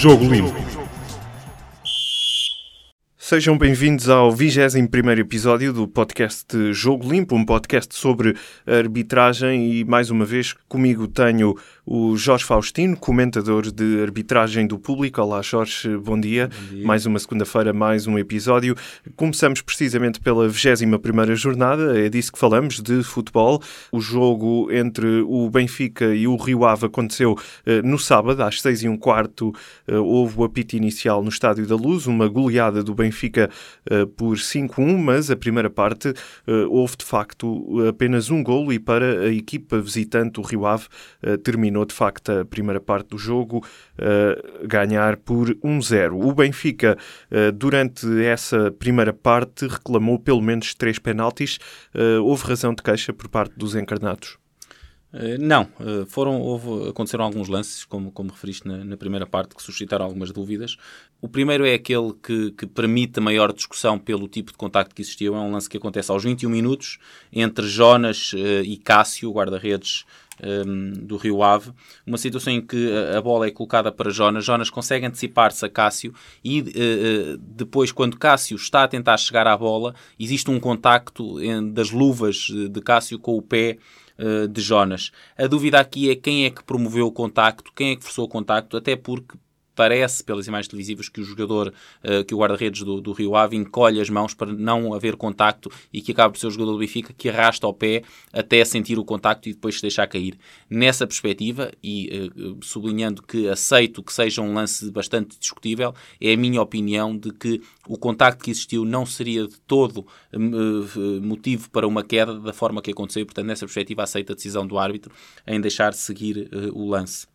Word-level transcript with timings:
Jogo 0.00 0.26
Limpo. 0.30 0.69
Sejam 3.30 3.56
bem-vindos 3.56 4.08
ao 4.08 4.32
21 4.32 5.12
episódio 5.20 5.72
do 5.72 5.86
podcast 5.86 6.48
Jogo 6.72 7.08
Limpo, 7.08 7.36
um 7.36 7.44
podcast 7.44 7.94
sobre 7.94 8.34
arbitragem 8.66 9.70
e, 9.72 9.84
mais 9.84 10.10
uma 10.10 10.24
vez, 10.24 10.52
comigo 10.68 11.06
tenho 11.06 11.54
o 11.86 12.16
Jorge 12.16 12.44
Faustino, 12.44 12.96
comentador 12.96 13.70
de 13.70 14.02
arbitragem 14.02 14.66
do 14.66 14.80
público. 14.80 15.22
Olá, 15.22 15.42
Jorge, 15.42 15.96
bom 15.98 16.18
dia. 16.18 16.48
Bom 16.48 16.74
dia. 16.74 16.84
Mais 16.84 17.06
uma 17.06 17.20
segunda-feira, 17.20 17.72
mais 17.72 18.08
um 18.08 18.18
episódio. 18.18 18.74
Começamos 19.14 19.62
precisamente 19.62 20.18
pela 20.18 20.48
21 20.48 21.36
jornada, 21.36 22.00
é 22.00 22.08
disso 22.08 22.32
que 22.32 22.38
falamos, 22.38 22.80
de 22.80 23.04
futebol. 23.04 23.62
O 23.92 24.00
jogo 24.00 24.72
entre 24.72 25.20
o 25.20 25.48
Benfica 25.48 26.12
e 26.12 26.26
o 26.26 26.34
Rio 26.34 26.64
Ave 26.64 26.86
aconteceu 26.86 27.34
uh, 27.34 27.86
no 27.86 27.96
sábado, 27.96 28.42
às 28.42 28.60
6 28.60 28.82
e 28.82 28.88
um 28.88 28.96
quarto. 28.96 29.54
Uh, 29.88 30.02
houve 30.02 30.34
o 30.36 30.42
apito 30.42 30.74
inicial 30.74 31.22
no 31.22 31.28
Estádio 31.28 31.64
da 31.64 31.76
Luz, 31.76 32.08
uma 32.08 32.26
goleada 32.26 32.82
do 32.82 32.92
Benfica 32.92 33.19
uh, 33.28 34.06
por 34.06 34.36
5-1, 34.36 34.96
mas 34.98 35.30
a 35.30 35.36
primeira 35.36 35.70
parte 35.70 36.12
houve 36.68 36.96
de 36.96 37.04
facto 37.04 37.86
apenas 37.88 38.30
um 38.30 38.42
golo 38.42 38.72
e 38.72 38.78
para 38.78 39.22
a 39.22 39.32
equipa 39.32 39.80
visitante, 39.80 40.40
o 40.40 40.42
Rio 40.42 40.66
Ave, 40.66 40.86
terminou 41.42 41.84
de 41.84 41.94
facto 41.94 42.30
a 42.32 42.44
primeira 42.44 42.80
parte 42.80 43.08
do 43.08 43.18
jogo 43.18 43.64
ganhar 44.66 45.16
por 45.16 45.54
1-0. 45.56 46.12
O 46.12 46.32
Benfica, 46.32 46.96
durante 47.54 48.06
essa 48.24 48.70
primeira 48.70 49.12
parte, 49.12 49.66
reclamou 49.66 50.18
pelo 50.18 50.40
menos 50.40 50.74
três 50.74 50.98
penaltis. 50.98 51.58
Houve 52.22 52.44
razão 52.44 52.74
de 52.74 52.82
queixa 52.82 53.12
por 53.12 53.28
parte 53.28 53.54
dos 53.56 53.74
encarnados? 53.74 54.39
Não, 55.40 55.66
foram, 56.06 56.40
houve, 56.40 56.90
aconteceram 56.90 57.24
alguns 57.24 57.48
lances, 57.48 57.84
como, 57.84 58.12
como 58.12 58.30
referiste 58.30 58.66
na, 58.66 58.84
na, 58.84 58.96
primeira 58.96 59.26
parte, 59.26 59.56
que 59.56 59.62
suscitaram 59.62 60.04
algumas 60.04 60.30
dúvidas. 60.30 60.76
O 61.20 61.28
primeiro 61.28 61.66
é 61.66 61.74
aquele 61.74 62.12
que, 62.22 62.52
que 62.52 62.66
permite 62.66 63.18
a 63.18 63.22
maior 63.22 63.52
discussão 63.52 63.98
pelo 63.98 64.28
tipo 64.28 64.52
de 64.52 64.58
contacto 64.58 64.94
que 64.94 65.02
existiu. 65.02 65.34
É 65.34 65.38
um 65.38 65.50
lance 65.50 65.68
que 65.68 65.76
acontece 65.76 66.12
aos 66.12 66.22
21 66.22 66.48
minutos 66.48 66.98
entre 67.32 67.66
Jonas 67.66 68.32
e 68.64 68.76
Cássio, 68.76 69.32
guarda-redes 69.32 70.04
um, 70.42 70.92
do 71.06 71.16
Rio 71.16 71.42
Ave, 71.42 71.72
uma 72.06 72.18
situação 72.18 72.52
em 72.52 72.60
que 72.60 72.90
a 73.16 73.20
bola 73.20 73.46
é 73.46 73.50
colocada 73.50 73.92
para 73.92 74.10
Jonas, 74.10 74.44
Jonas 74.44 74.70
consegue 74.70 75.06
antecipar-se 75.06 75.64
a 75.64 75.68
Cássio 75.68 76.14
e 76.42 76.60
uh, 76.60 77.38
depois, 77.38 77.92
quando 77.92 78.18
Cássio 78.18 78.56
está 78.56 78.84
a 78.84 78.88
tentar 78.88 79.16
chegar 79.18 79.46
à 79.46 79.56
bola, 79.56 79.94
existe 80.18 80.50
um 80.50 80.58
contacto 80.58 81.36
das 81.72 81.90
luvas 81.90 82.48
de 82.70 82.80
Cássio 82.80 83.18
com 83.18 83.36
o 83.36 83.42
pé 83.42 83.76
uh, 83.76 84.09
de 84.50 84.60
Jonas. 84.60 85.10
A 85.36 85.46
dúvida 85.46 85.80
aqui 85.80 86.10
é 86.10 86.16
quem 86.16 86.44
é 86.44 86.50
que 86.50 86.62
promoveu 86.62 87.06
o 87.06 87.12
contacto, 87.12 87.72
quem 87.74 87.92
é 87.92 87.96
que 87.96 88.04
forçou 88.04 88.26
o 88.26 88.28
contacto, 88.28 88.76
até 88.76 88.96
porque 88.96 89.38
parece, 89.80 90.22
pelas 90.22 90.46
imagens 90.46 90.68
televisivas, 90.68 91.08
que 91.08 91.22
o 91.22 91.24
jogador, 91.24 91.72
uh, 92.04 92.22
que 92.22 92.34
o 92.34 92.38
guarda-redes 92.38 92.82
do, 92.82 93.00
do, 93.00 93.12
Rio 93.12 93.34
Ave 93.34 93.56
encolhe 93.56 93.98
as 93.98 94.10
mãos 94.10 94.34
para 94.34 94.52
não 94.52 94.92
haver 94.92 95.16
contacto 95.16 95.70
e 95.90 96.02
que 96.02 96.12
acaba 96.12 96.30
por 96.30 96.38
ser 96.38 96.48
o 96.48 96.50
jogador 96.50 96.72
do 96.72 96.78
Benfica 96.78 97.14
que 97.16 97.30
arrasta 97.30 97.66
o 97.66 97.72
pé 97.72 98.02
até 98.30 98.62
sentir 98.62 98.98
o 98.98 99.04
contacto 99.06 99.48
e 99.48 99.54
depois 99.54 99.76
se 99.76 99.80
deixar 99.80 100.06
cair. 100.06 100.38
Nessa 100.68 101.06
perspectiva, 101.06 101.72
e 101.82 102.30
uh, 102.36 102.58
sublinhando 102.62 103.22
que 103.22 103.48
aceito 103.48 104.02
que 104.02 104.12
seja 104.12 104.42
um 104.42 104.52
lance 104.52 104.90
bastante 104.90 105.38
discutível, 105.38 105.94
é 106.20 106.34
a 106.34 106.36
minha 106.36 106.60
opinião 106.60 107.16
de 107.16 107.32
que 107.32 107.62
o 107.88 107.96
contacto 107.96 108.44
que 108.44 108.50
existiu 108.50 108.84
não 108.84 109.06
seria 109.06 109.48
de 109.48 109.58
todo 109.60 110.00
uh, 110.34 111.20
motivo 111.22 111.70
para 111.70 111.88
uma 111.88 112.04
queda 112.04 112.38
da 112.38 112.52
forma 112.52 112.82
que 112.82 112.90
aconteceu. 112.90 113.24
Portanto, 113.24 113.46
nessa 113.46 113.64
perspectiva, 113.64 114.02
aceito 114.02 114.32
a 114.32 114.34
decisão 114.34 114.66
do 114.66 114.76
árbitro 114.76 115.10
em 115.46 115.58
deixar 115.58 115.94
seguir 115.94 116.50
o 116.74 116.86
lance. 116.86 117.29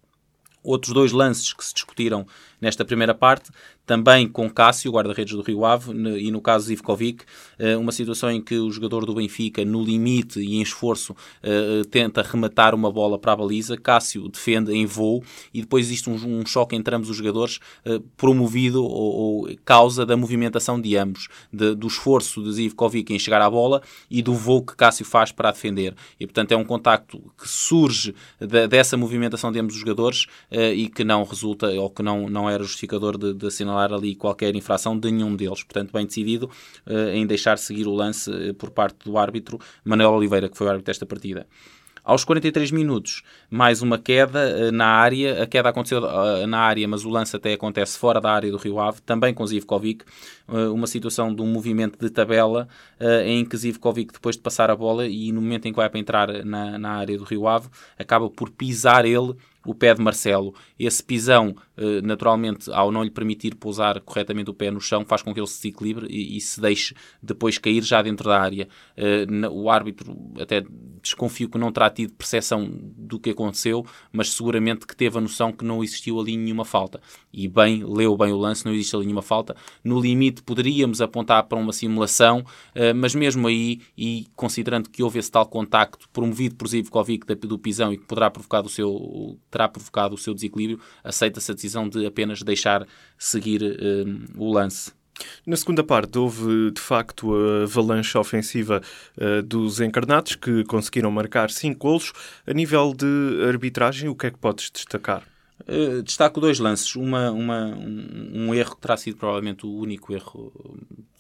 Outros 0.66 0.94
dois 0.94 1.12
lances 1.12 1.54
que 1.54 1.64
se 1.64 1.74
discutiram 1.74 2.26
nesta 2.62 2.86
primeira 2.86 3.14
parte 3.14 3.52
também 3.86 4.28
com 4.28 4.50
Cássio, 4.50 4.92
guarda-redes 4.92 5.36
do 5.36 5.42
Rio 5.42 5.64
Ave, 5.64 5.92
e 6.20 6.32
no 6.32 6.42
caso 6.42 6.66
Zivkovic, 6.66 7.24
eh, 7.60 7.78
uma 7.78 7.92
situação 7.92 8.32
em 8.32 8.42
que 8.42 8.58
o 8.58 8.72
jogador 8.72 9.06
do 9.06 9.14
Benfica, 9.14 9.64
no 9.64 9.84
limite 9.84 10.40
e 10.40 10.56
em 10.56 10.62
esforço, 10.62 11.16
eh, 11.44 11.84
tenta 11.92 12.24
rematar 12.24 12.74
uma 12.74 12.92
bola 12.92 13.20
para 13.20 13.34
a 13.34 13.36
baliza, 13.36 13.78
Cássio 13.78 14.28
defende 14.28 14.74
em 14.74 14.86
voo 14.86 15.24
e 15.54 15.62
depois 15.62 15.86
existe 15.86 16.10
um, 16.10 16.46
choque 16.46 16.76
entre 16.76 16.96
ambos 16.96 17.10
os 17.10 17.18
jogadores 17.18 17.60
eh, 17.86 18.00
promovido 18.18 18.84
ou, 18.84 19.48
causa 19.64 20.06
da 20.06 20.18
movimentação 20.18 20.80
de 20.82 20.98
ambos, 20.98 21.28
do 21.52 21.88
esforço 21.88 22.44
de 22.44 22.52
Zivkovic 22.54 23.14
em 23.14 23.20
chegar 23.20 23.42
à 23.42 23.50
bola 23.50 23.82
e 24.10 24.22
do 24.22 24.34
voo 24.34 24.64
que 24.64 24.76
Cássio 24.76 25.06
faz 25.06 25.32
para 25.32 25.50
a 25.50 25.52
defender. 25.52 25.96
E 26.20 26.26
portanto 26.26 26.52
é 26.52 26.56
um 26.56 26.64
contacto 26.64 27.20
que 27.38 27.48
surge 27.48 28.16
de, 28.40 28.68
dessa 28.68 28.98
movimentação 28.98 29.52
de 29.52 29.60
ambos 29.60 29.76
os 29.76 29.82
jogadores 29.82 30.26
e 30.52 30.88
que 30.88 31.04
não 31.04 31.24
resulta 31.24 31.68
ou 31.68 31.90
que 31.90 32.02
não, 32.02 32.30
não 32.30 32.45
era 32.50 32.64
justificador 32.64 33.18
de, 33.18 33.34
de 33.34 33.48
assinalar 33.48 33.94
ali 33.94 34.16
qualquer 34.16 34.56
infração 34.56 34.98
de 34.98 35.12
nenhum 35.12 35.36
deles. 35.36 35.64
Portanto, 35.64 35.92
bem 35.92 36.06
decidido 36.06 36.50
uh, 36.86 37.10
em 37.14 37.26
deixar 37.26 37.58
seguir 37.58 37.88
o 37.88 37.94
lance 37.94 38.30
uh, 38.30 38.54
por 38.54 38.70
parte 38.70 38.98
do 39.06 39.18
árbitro 39.18 39.60
Manuel 39.84 40.12
Oliveira, 40.12 40.50
que 40.50 40.58
foi 40.58 40.68
o 40.68 40.70
árbitro 40.70 40.88
desta 40.88 41.06
partida. 41.06 41.48
Aos 42.04 42.24
43 42.24 42.70
minutos, 42.70 43.24
mais 43.50 43.82
uma 43.82 43.98
queda 43.98 44.70
uh, 44.70 44.72
na 44.72 44.86
área. 44.86 45.42
A 45.42 45.48
queda 45.48 45.70
aconteceu 45.70 46.02
na 46.48 46.60
área, 46.60 46.88
mas 46.88 47.04
o 47.04 47.10
lance 47.10 47.36
até 47.36 47.54
acontece 47.54 47.98
fora 47.98 48.22
da 48.22 48.32
área 48.32 48.52
do 48.52 48.58
Rio 48.58 48.80
Ave, 48.80 49.02
também 49.02 49.34
com 49.34 49.46
Zivkovic. 49.46 50.06
uma 50.72 50.86
situação 50.86 51.34
de 51.34 51.42
um 51.42 51.48
movimento 51.48 51.98
de 51.98 52.12
tabela 52.12 52.68
em 53.26 53.44
que 53.44 53.58
Zivkovic, 53.58 54.14
depois 54.14 54.36
de 54.36 54.42
passar 54.44 54.70
a 54.70 54.76
bola 54.76 55.08
e 55.08 55.32
no 55.32 55.42
momento 55.42 55.68
em 55.68 55.72
que 55.72 55.78
vai 55.78 55.90
para 55.90 56.00
entrar 56.00 56.46
na, 56.46 56.78
na 56.78 56.92
área 56.92 57.18
do 57.18 57.24
Rio 57.24 57.48
Ave, 57.48 57.70
acaba 57.98 58.30
por 58.30 58.52
pisar 58.52 59.04
ele 59.04 59.36
o 59.66 59.74
pé 59.74 59.94
de 59.94 60.02
Marcelo. 60.02 60.54
Esse 60.78 61.04
pisão, 61.04 61.56
eh, 61.76 62.02
naturalmente, 62.02 62.72
ao 62.72 62.92
não 62.92 63.04
lhe 63.04 63.10
permitir 63.10 63.56
pousar 63.56 64.00
corretamente 64.02 64.50
o 64.50 64.54
pé 64.54 64.70
no 64.72 64.80
chão, 64.80 65.04
faz 65.06 65.22
com 65.22 65.34
que 65.34 65.40
ele 65.40 65.48
se 65.48 65.58
desequilibre 65.58 66.08
e, 66.10 66.38
e 66.38 66.42
se 66.42 66.62
deixe 66.62 66.94
depois 67.22 67.58
cair 67.58 67.84
já 67.84 68.02
dentro 68.02 68.30
da 68.30 68.40
área. 68.40 68.68
Eh, 68.96 69.26
o 69.52 69.70
árbitro, 69.70 70.16
até 70.40 70.64
desconfio 71.02 71.50
que 71.50 71.58
não 71.58 71.72
terá 71.72 71.90
tido 71.90 72.14
percepção 72.14 72.70
do 72.72 73.20
que 73.20 73.30
aconteceu, 73.32 73.86
mas 74.12 74.30
seguramente 74.30 74.88
que 74.88 74.96
teve 74.96 75.18
a 75.18 75.22
noção 75.22 75.52
que 75.52 75.66
não 75.66 75.84
existiu 75.84 76.20
ali 76.20 76.38
nenhuma 76.38 76.66
falta. 76.66 77.02
E 77.34 77.48
bem, 77.48 77.84
leu 77.84 78.16
bem 78.18 78.32
o 78.32 78.38
lance, 78.38 78.66
não 78.66 78.74
existe 78.74 78.96
ali 78.96 79.06
nenhuma 79.06 79.22
falta. 79.22 79.56
No 79.84 80.00
limite, 80.00 80.42
poderíamos 80.44 81.02
apontar 81.02 81.44
para 81.44 81.58
uma 81.58 81.74
simulação, 81.74 82.46
eh, 82.74 82.94
mas 82.94 83.16
mesmo 83.16 83.48
aí, 83.48 83.82
e 83.98 84.28
considerando 84.36 84.90
que 84.90 85.04
houve 85.04 85.20
esse 85.20 85.32
tal 85.32 85.46
contacto 85.46 86.10
promovido 86.10 86.56
por 86.56 86.68
Zivkovic 86.68 87.26
do 87.36 87.58
pisão 87.58 87.94
e 87.94 87.98
que 87.98 88.06
poderá 88.06 88.30
provocar 88.30 88.66
o 88.66 88.70
seu 88.70 89.40
terá 89.56 89.70
provocado 89.70 90.16
o 90.16 90.18
seu 90.18 90.34
desequilíbrio, 90.34 90.82
aceita-se 91.02 91.50
a 91.50 91.56
decisão 91.56 91.88
de 91.88 92.06
apenas 92.06 92.42
deixar 92.42 92.86
seguir 93.18 93.62
uh, 93.64 94.44
o 94.44 94.52
lance. 94.52 94.92
Na 95.48 95.56
segunda 95.56 95.82
parte, 95.82 96.18
houve 96.20 96.72
de 96.72 96.82
facto 96.82 97.34
a 97.34 97.64
avalanche 97.64 98.18
ofensiva 98.18 98.82
uh, 99.18 99.42
dos 99.42 99.80
encarnados 99.80 100.36
que 100.36 100.66
conseguiram 100.66 101.10
marcar 101.10 101.50
cinco 101.50 101.88
golos. 101.88 102.12
A 102.46 102.52
nível 102.52 102.94
de 102.94 103.46
arbitragem, 103.48 104.10
o 104.10 104.16
que 104.16 104.28
é 104.28 104.32
que 104.32 104.38
podes 104.38 104.70
destacar? 104.70 105.24
Uh, 105.62 106.04
destaco 106.04 106.42
dois 106.42 106.60
lances. 106.60 106.96
Uma, 106.96 107.32
uma, 107.32 107.68
um, 107.68 108.32
um, 108.34 108.54
erro 108.54 108.76
que 108.76 108.82
terá 108.82 108.98
sido 108.98 109.18
provavelmente 109.18 109.66
o 109.66 109.74
único 109.74 110.14
erro 110.14 110.52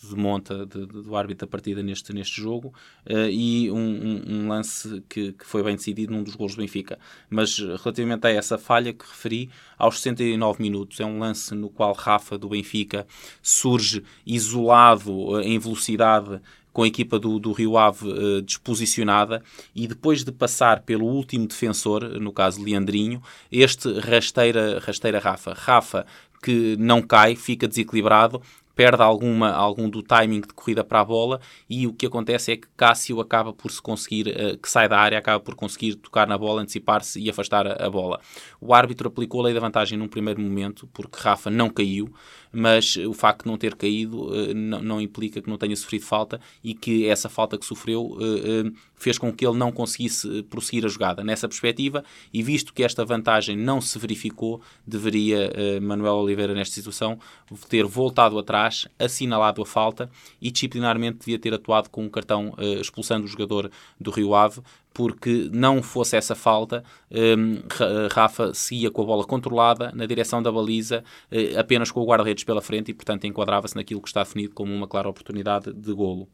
de 0.04 0.16
monta 0.16 0.66
de, 0.66 0.86
de, 0.86 1.02
do 1.04 1.16
árbitro 1.16 1.48
da 1.48 1.50
partida 1.50 1.82
neste, 1.82 2.14
neste 2.14 2.42
jogo 2.42 2.74
uh, 3.10 3.30
e 3.30 3.72
um, 3.72 3.78
um, 3.78 4.24
um 4.28 4.48
lance 4.50 5.02
que, 5.08 5.32
que, 5.32 5.46
foi 5.46 5.64
bem 5.64 5.76
decidido 5.76 6.14
num 6.14 6.22
dos 6.22 6.36
gols 6.36 6.54
do 6.54 6.62
Benfica. 6.62 7.00
Mas 7.30 7.58
relativamente 7.58 8.28
a 8.28 8.30
essa 8.30 8.58
falha 8.58 8.94
que 8.94 9.06
referi, 9.06 9.50
aos 9.78 10.00
69 10.00 10.62
minutos, 10.62 11.00
é 11.00 11.06
um 11.06 11.18
lance 11.18 11.56
no 11.56 11.70
qual 11.70 11.94
Rafa 11.94 12.38
do 12.38 12.50
Benfica 12.50 13.08
surge 13.42 14.04
isolado 14.26 15.12
uh, 15.12 15.42
em 15.42 15.58
velocidade 15.58 16.42
com 16.76 16.84
a 16.84 16.88
equipa 16.88 17.18
do, 17.18 17.40
do 17.40 17.54
Rio 17.54 17.78
Ave 17.78 18.06
uh, 18.06 18.42
disposicionada 18.42 19.42
e 19.74 19.88
depois 19.88 20.26
de 20.26 20.32
passar 20.34 20.82
pelo 20.82 21.06
último 21.06 21.48
defensor, 21.48 22.04
no 22.20 22.34
caso 22.34 22.62
Leandrinho, 22.62 23.24
este 23.50 23.98
rasteira, 23.98 24.78
rasteira 24.86 25.18
Rafa. 25.18 25.54
Rafa 25.54 26.06
que 26.44 26.76
não 26.78 27.02
cai, 27.02 27.34
fica 27.38 27.66
desequilibrado, 27.66 28.42
perde 28.76 29.02
alguma, 29.02 29.52
algum 29.52 29.90
do 29.90 30.04
timing 30.04 30.42
de 30.42 30.50
corrida 30.50 30.84
para 30.84 31.00
a 31.00 31.06
bola 31.06 31.40
e 31.70 31.88
o 31.88 31.94
que 31.94 32.06
acontece 32.06 32.52
é 32.52 32.58
que 32.58 32.68
Cássio 32.76 33.22
acaba 33.22 33.54
por 33.54 33.72
se 33.72 33.82
conseguir, 33.82 34.28
uh, 34.28 34.58
que 34.58 34.70
sai 34.70 34.90
da 34.90 35.00
área, 35.00 35.18
acaba 35.18 35.40
por 35.40 35.56
conseguir 35.56 35.96
tocar 35.96 36.28
na 36.28 36.38
bola, 36.38 36.62
antecipar-se 36.62 37.22
e 37.22 37.30
afastar 37.30 37.66
a, 37.66 37.86
a, 37.86 37.90
bola. 37.90 38.20
O 38.60 38.74
árbitro 38.74 39.08
aplicou 39.08 39.40
a 39.40 39.46
lei 39.46 39.54
da 39.54 39.62
vantagem 39.62 39.98
num 39.98 40.10
primeiro 40.10 40.42
momento, 40.42 40.90
porque 40.94 41.18
Rafa 41.18 41.50
não 41.50 41.70
caiu, 41.70 42.14
mas 42.56 42.96
o 42.96 43.14
facto 43.14 43.44
de 43.44 43.52
não 43.52 43.58
ter 43.58 43.76
caído 43.76 44.28
uh, 44.28 44.54
não, 44.54 44.82
não, 44.82 45.02
implica 45.02 45.42
que 45.42 45.50
não 45.50 45.58
tenha 45.58 45.76
sofrido 45.76 46.06
falta 46.06 46.40
e 46.64 46.74
que 46.74 47.08
essa 47.08 47.28
falta 47.28 47.58
que 47.58 47.66
sofreu 47.66 48.14
uh, 48.14 48.72
fez 48.96 49.18
com 49.18 49.32
que 49.32 49.46
ele 49.46 49.58
não 49.58 49.72
conseguisse 49.72 50.44
prosseguir 50.44 50.86
a 50.86 50.88
jogada. 50.88 51.24
Nessa 51.24 51.48
perspectiva, 51.48 52.04
e 52.34 52.42
visto 52.42 52.74
que 52.74 52.84
esta 52.84 53.04
vantagem 53.04 53.58
não 53.58 53.82
se 53.82 54.00
verificou, 54.00 54.62
deveria 54.88 55.52
Manuel 55.82 56.16
Oliveira, 56.16 56.54
nesta 56.54 56.74
situação, 56.74 57.20
ter 57.70 57.84
voltado 57.86 58.40
atrás 58.40 58.88
assinalado 58.98 59.62
a 59.62 59.66
falta 59.66 60.10
e 60.42 60.50
disciplinarmente 60.50 61.20
devia 61.20 61.38
ter 61.38 61.54
atuado 61.54 61.90
com 61.90 62.06
um 62.06 62.10
cartão 62.10 62.56
expulsando 62.80 63.26
o 63.26 63.28
jogador 63.28 63.70
do 64.00 64.12
Rio 64.12 64.34
Ave 64.34 64.62
porque 64.96 65.50
não 65.52 65.84
fosse 65.84 66.16
essa 66.16 66.34
falta, 66.34 66.82
um, 67.12 67.62
Rafa 68.10 68.54
seguia 68.54 68.90
com 68.90 69.02
a 69.02 69.06
bola 69.06 69.26
controlada 69.26 69.92
na 69.94 70.06
direção 70.06 70.42
da 70.42 70.50
baliza, 70.50 71.04
uh, 71.30 71.60
apenas 71.60 71.92
com 71.92 72.00
o 72.00 72.06
guarda-redes 72.06 72.46
pela 72.46 72.62
frente 72.62 72.92
e, 72.92 72.94
portanto, 72.94 73.28
enquadrava-se 73.28 73.76
naquilo 73.76 74.02
que 74.02 74.08
está 74.08 74.24
definido 74.24 74.54
como 74.54 74.74
uma 74.74 74.88
clara 74.88 75.10
oportunidade 75.10 75.74
de 75.74 75.94
golo. 75.94 76.30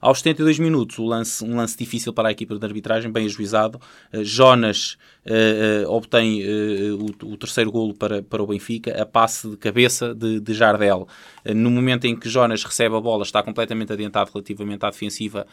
Aos 0.00 0.18
72 0.18 0.58
minutos, 0.58 0.98
lance, 0.98 1.42
um 1.42 1.56
lance 1.56 1.76
difícil 1.76 2.12
para 2.12 2.28
a 2.28 2.32
equipa 2.32 2.58
de 2.58 2.64
arbitragem, 2.64 3.10
bem 3.10 3.24
ajuizado. 3.26 3.80
Uh, 4.12 4.22
Jonas 4.22 4.98
uh, 5.24 5.88
uh, 5.88 5.92
obtém 5.92 6.42
o, 6.92 7.32
o, 7.32 7.36
terceiro 7.36 7.72
golo 7.72 7.94
para, 7.94 8.22
para 8.22 8.42
o 8.42 8.46
Benfica, 8.46 9.00
a 9.00 9.06
passe 9.06 9.48
de 9.48 9.56
cabeça 9.56 10.14
de, 10.14 10.40
de 10.40 10.54
Jardel. 10.54 11.08
no 11.54 11.70
momento 11.70 12.06
em 12.06 12.14
que 12.14 12.28
Jonas 12.28 12.62
recebe 12.62 12.94
a 12.94 13.00
bola, 13.00 13.22
está 13.22 13.42
completamente 13.42 13.92
adiantado 13.92 14.30
relativamente 14.32 14.84
à 14.84 14.90
defensiva 14.90 15.46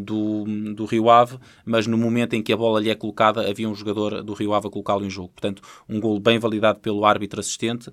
do, 0.00 0.44
do 0.74 0.84
Rio 0.86 1.10
Ave, 1.10 1.38
mas 1.64 1.86
no 1.86 1.98
momento 1.98 2.34
em 2.34 2.42
que 2.42 2.52
a 2.52 2.56
bola 2.56 2.80
lhe 2.80 2.90
é 2.90 2.94
colocada, 2.94 3.48
havia 3.48 3.68
um 3.68 3.74
jogador 3.74 4.22
do 4.22 4.32
Rio 4.32 4.54
Ave 4.54 4.68
a 4.68 4.70
colocá-lo 4.70 5.04
em 5.04 5.10
jogo. 5.10 5.28
Portanto, 5.28 5.62
um 5.88 6.00
golo 6.00 6.18
bem 6.18 6.38
validado 6.38 6.80
pelo 6.80 7.04
árbitro 7.04 7.40
assistente 7.40 7.90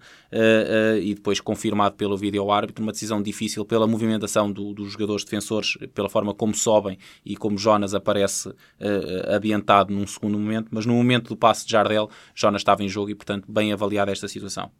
e 1.02 1.14
depois 1.14 1.40
confirmado 1.40 1.96
pelo 1.96 2.18
vídeo 2.18 2.50
árbitro. 2.52 2.84
Uma 2.84 2.92
decisão 2.92 3.22
difícil 3.22 3.66
pela 3.66 3.86
movimentação 3.86 4.52
do, 4.52 4.74
dos 4.74 4.94
jogadores 4.94 5.24
defensores 5.24 5.78
pela 5.88 6.10
forma 6.10 6.34
como 6.34 6.54
sobem 6.54 6.98
e 7.26 7.36
como 7.36 7.58
Jonas 7.58 7.94
aparece 7.94 8.50
uh, 8.50 9.36
adiantado 9.36 9.94
num 9.94 10.08
segundo 10.08 10.38
momento, 10.38 10.70
mas 10.72 10.86
no 10.86 10.94
momento 10.94 11.30
do 11.30 11.38
passe 11.38 11.66
de 11.66 11.72
Jardel, 11.72 12.10
Jonas 12.36 12.62
estava 12.62 12.84
em 12.84 12.90
jogo 12.90 13.10
e, 13.10 13.16
portanto, 13.16 13.52
bem 13.52 13.74
avaliada 13.74 14.12
esta 14.12 14.28
situação. 14.28 14.72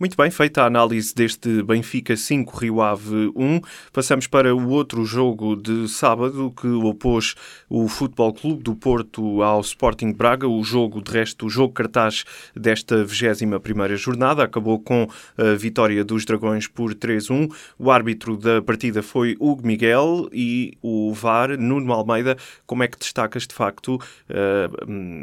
Muito 0.00 0.16
bem, 0.16 0.30
feita 0.30 0.62
a 0.62 0.66
análise 0.66 1.12
deste 1.12 1.60
Benfica 1.64 2.16
5, 2.16 2.56
Rio 2.56 2.80
Ave 2.80 3.32
1, 3.34 3.60
passamos 3.92 4.28
para 4.28 4.54
o 4.54 4.68
outro 4.68 5.04
jogo 5.04 5.56
de 5.56 5.88
sábado 5.88 6.54
que 6.56 6.68
opôs 6.68 7.34
o 7.68 7.88
Futebol 7.88 8.32
Clube 8.32 8.62
do 8.62 8.76
Porto 8.76 9.42
ao 9.42 9.60
Sporting 9.60 10.12
Braga. 10.12 10.46
O 10.46 10.62
jogo, 10.62 11.02
de 11.02 11.10
resto, 11.10 11.46
o 11.46 11.50
jogo 11.50 11.74
cartaz 11.74 12.24
desta 12.54 13.04
21ª 13.04 13.96
jornada 13.96 14.44
acabou 14.44 14.78
com 14.78 15.08
a 15.36 15.56
vitória 15.56 16.04
dos 16.04 16.24
Dragões 16.24 16.68
por 16.68 16.94
3-1. 16.94 17.52
O 17.76 17.90
árbitro 17.90 18.36
da 18.36 18.62
partida 18.62 19.02
foi 19.02 19.36
Hugo 19.40 19.66
Miguel 19.66 20.28
e 20.32 20.78
o 20.80 21.12
VAR, 21.12 21.58
Nuno 21.58 21.92
Almeida. 21.92 22.36
Como 22.64 22.84
é 22.84 22.86
que 22.86 23.00
destacas, 23.00 23.48
de 23.48 23.54
facto, 23.54 23.98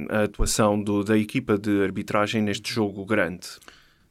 a 0.10 0.24
atuação 0.24 0.84
do, 0.84 1.02
da 1.02 1.18
equipa 1.18 1.58
de 1.58 1.82
arbitragem 1.82 2.42
neste 2.42 2.74
jogo 2.74 3.06
grande? 3.06 3.48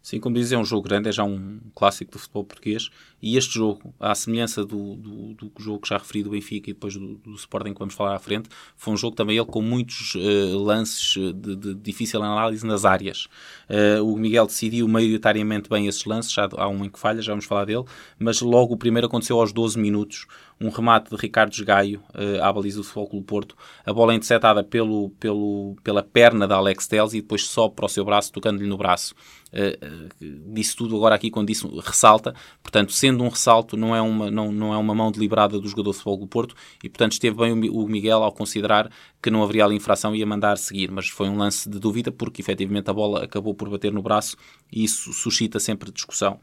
Sim, 0.04 0.20
como 0.20 0.36
dizes, 0.36 0.52
é 0.52 0.58
um 0.58 0.66
jogo 0.66 0.86
grande, 0.86 1.08
é 1.08 1.12
já 1.12 1.24
um 1.24 1.58
clássico 1.74 2.12
do 2.12 2.18
futebol 2.18 2.44
português. 2.44 2.90
E 3.26 3.38
este 3.38 3.55
jogo, 3.55 3.94
à 3.99 4.15
semelhança 4.15 4.67
do, 4.67 4.97
do, 4.97 5.32
do 5.32 5.50
jogo 5.59 5.81
que 5.81 5.88
já 5.88 5.97
referi 5.97 6.23
do 6.23 6.29
Benfica 6.29 6.69
e 6.69 6.75
depois 6.75 6.94
do, 6.94 7.15
do 7.15 7.35
Sporting 7.37 7.73
que 7.73 7.79
vamos 7.79 7.94
falar 7.94 8.15
à 8.15 8.19
frente, 8.19 8.50
foi 8.76 8.93
um 8.93 8.99
jogo 8.99 9.17
também 9.17 9.38
ele 9.38 9.47
com 9.47 9.62
muitos 9.62 10.15
uh, 10.15 10.59
lances 10.59 11.15
de, 11.35 11.56
de, 11.56 11.75
difícil 11.75 12.23
análise 12.23 12.67
nas 12.67 12.85
áreas. 12.85 13.26
Uh, 13.67 14.05
o 14.05 14.19
Miguel 14.19 14.44
decidiu 14.44 14.87
maioritariamente 14.87 15.71
bem 15.71 15.87
esses 15.87 16.05
lances, 16.05 16.32
já 16.32 16.47
há 16.55 16.69
um 16.69 16.85
em 16.85 16.91
que 16.91 16.99
falha, 16.99 17.23
já 17.23 17.32
vamos 17.32 17.47
falar 17.47 17.65
dele, 17.65 17.85
mas 18.19 18.43
logo 18.43 18.75
o 18.75 18.76
primeiro 18.76 19.06
aconteceu 19.06 19.41
aos 19.41 19.55
12 19.55 19.79
minutos, 19.79 20.26
um 20.61 20.69
remate 20.69 21.11
de 21.11 21.17
Ricardo 21.17 21.65
Gaio 21.65 22.03
uh, 22.11 22.43
à 22.43 22.53
baliza 22.53 22.79
do 22.79 22.85
Futebol 22.85 23.09
Clube 23.09 23.26
Porto, 23.26 23.56
a 23.87 23.93
bola 23.93 24.12
é 24.12 24.17
interceptada 24.17 24.62
pelo, 24.62 25.09
pelo, 25.19 25.76
pela 25.82 26.03
perna 26.03 26.47
da 26.47 26.56
Alex 26.56 26.87
Teles 26.87 27.15
e 27.15 27.23
depois 27.23 27.47
sobe 27.47 27.75
para 27.75 27.87
o 27.87 27.88
seu 27.88 28.05
braço, 28.05 28.31
tocando-lhe 28.31 28.69
no 28.69 28.76
braço. 28.76 29.15
Uh, 29.53 30.09
disse 30.53 30.75
tudo 30.75 30.97
agora 30.97 31.15
aqui 31.15 31.31
quando 31.31 31.47
disse 31.47 31.65
ressalta, 31.81 32.35
portanto, 32.62 32.93
sendo 32.93 33.13
um 33.22 33.28
ressalto, 33.28 33.76
não 33.76 33.94
é 33.94 34.00
uma, 34.00 34.31
não, 34.31 34.50
não 34.50 34.75
é 34.75 34.76
uma 34.76 34.94
mão 34.94 35.11
deliberada 35.11 35.61
do 35.61 35.69
jogador 35.69 35.90
de 35.90 35.96
futebol 35.99 36.16
do 36.16 36.26
Porto 36.26 36.55
e, 36.82 36.88
portanto, 36.88 37.12
esteve 37.12 37.37
bem 37.37 37.52
o 37.52 37.87
Miguel 37.87 38.22
ao 38.22 38.32
considerar 38.32 38.90
que 39.22 39.31
não 39.31 39.43
haveria 39.43 39.64
ali 39.64 39.76
infração 39.76 40.14
e 40.14 40.19
ia 40.19 40.26
mandar 40.26 40.58
seguir, 40.58 40.90
mas 40.90 41.08
foi 41.08 41.28
um 41.28 41.37
lance 41.37 41.69
de 41.69 41.78
dúvida 41.78 42.11
porque, 42.11 42.43
efetivamente, 42.43 42.90
a 42.90 42.93
bola 42.93 43.25
acabou 43.25 43.55
por 43.55 43.69
bater 43.69 43.93
no 43.93 44.02
braço 44.02 44.37
e 44.72 44.84
isso 44.84 45.12
suscita 45.12 45.61
sempre 45.61 45.90
discussão. 45.90 46.38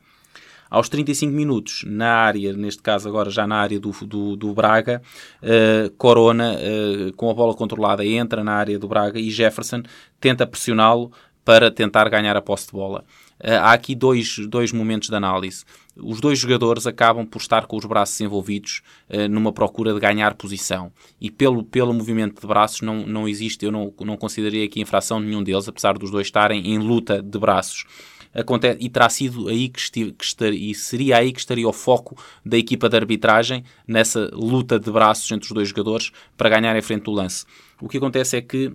Aos 0.71 0.87
35 0.87 1.33
minutos, 1.33 1.83
na 1.85 2.13
área, 2.13 2.53
neste 2.53 2.81
caso 2.81 3.09
agora 3.09 3.29
já 3.29 3.45
na 3.45 3.57
área 3.57 3.77
do, 3.77 3.91
do, 4.05 4.37
do 4.37 4.53
Braga, 4.53 5.01
uh, 5.43 5.91
Corona, 5.97 6.55
uh, 6.55 7.13
com 7.17 7.29
a 7.29 7.33
bola 7.33 7.53
controlada, 7.53 8.05
entra 8.05 8.41
na 8.41 8.53
área 8.53 8.79
do 8.79 8.87
Braga 8.87 9.19
e 9.19 9.29
Jefferson 9.29 9.83
tenta 10.17 10.47
pressioná-lo 10.47 11.11
para 11.43 11.69
tentar 11.69 12.07
ganhar 12.07 12.37
a 12.37 12.41
posse 12.41 12.67
de 12.67 12.71
bola. 12.71 13.03
Uh, 13.43 13.59
há 13.61 13.73
aqui 13.73 13.93
dois, 13.93 14.37
dois 14.47 14.71
momentos 14.71 15.09
de 15.09 15.15
análise. 15.15 15.65
Os 15.95 16.21
dois 16.21 16.39
jogadores 16.39 16.87
acabam 16.87 17.25
por 17.25 17.39
estar 17.39 17.65
com 17.65 17.77
os 17.77 17.85
braços 17.85 18.19
envolvidos 18.21 18.81
uh, 19.09 19.27
numa 19.27 19.51
procura 19.51 19.93
de 19.93 19.99
ganhar 19.99 20.35
posição. 20.35 20.91
E 21.19 21.29
pelo, 21.29 21.63
pelo 21.63 21.93
movimento 21.93 22.39
de 22.39 22.47
braços 22.47 22.81
não, 22.81 23.05
não 23.05 23.27
existe, 23.27 23.65
eu 23.65 23.71
não, 23.71 23.93
não 23.99 24.17
consideraria 24.17 24.65
aqui 24.65 24.79
infração 24.81 25.19
nenhum 25.19 25.43
deles, 25.43 25.67
apesar 25.67 25.97
dos 25.97 26.09
dois 26.09 26.27
estarem 26.27 26.73
em 26.73 26.77
luta 26.77 27.21
de 27.21 27.37
braços 27.37 27.85
acontece, 28.33 28.77
e 28.81 28.89
terá 28.89 29.09
sido 29.09 29.47
aí 29.47 29.69
que, 29.69 29.79
estive, 29.79 30.11
que 30.13 30.23
estar, 30.23 30.53
e 30.53 30.73
seria 30.73 31.17
aí 31.17 31.31
que 31.31 31.39
estaria 31.39 31.67
o 31.67 31.73
foco 31.73 32.17
da 32.45 32.57
equipa 32.57 32.87
de 32.87 32.95
arbitragem 32.95 33.63
nessa 33.87 34.29
luta 34.33 34.79
de 34.79 34.91
braços 34.91 35.29
entre 35.31 35.45
os 35.45 35.51
dois 35.51 35.69
jogadores 35.69 36.11
para 36.37 36.49
ganhar 36.49 36.75
em 36.75 36.81
frente 36.81 37.03
do 37.03 37.11
lance. 37.11 37.45
O 37.81 37.89
que 37.89 37.97
acontece 37.97 38.37
é 38.37 38.41
que 38.41 38.71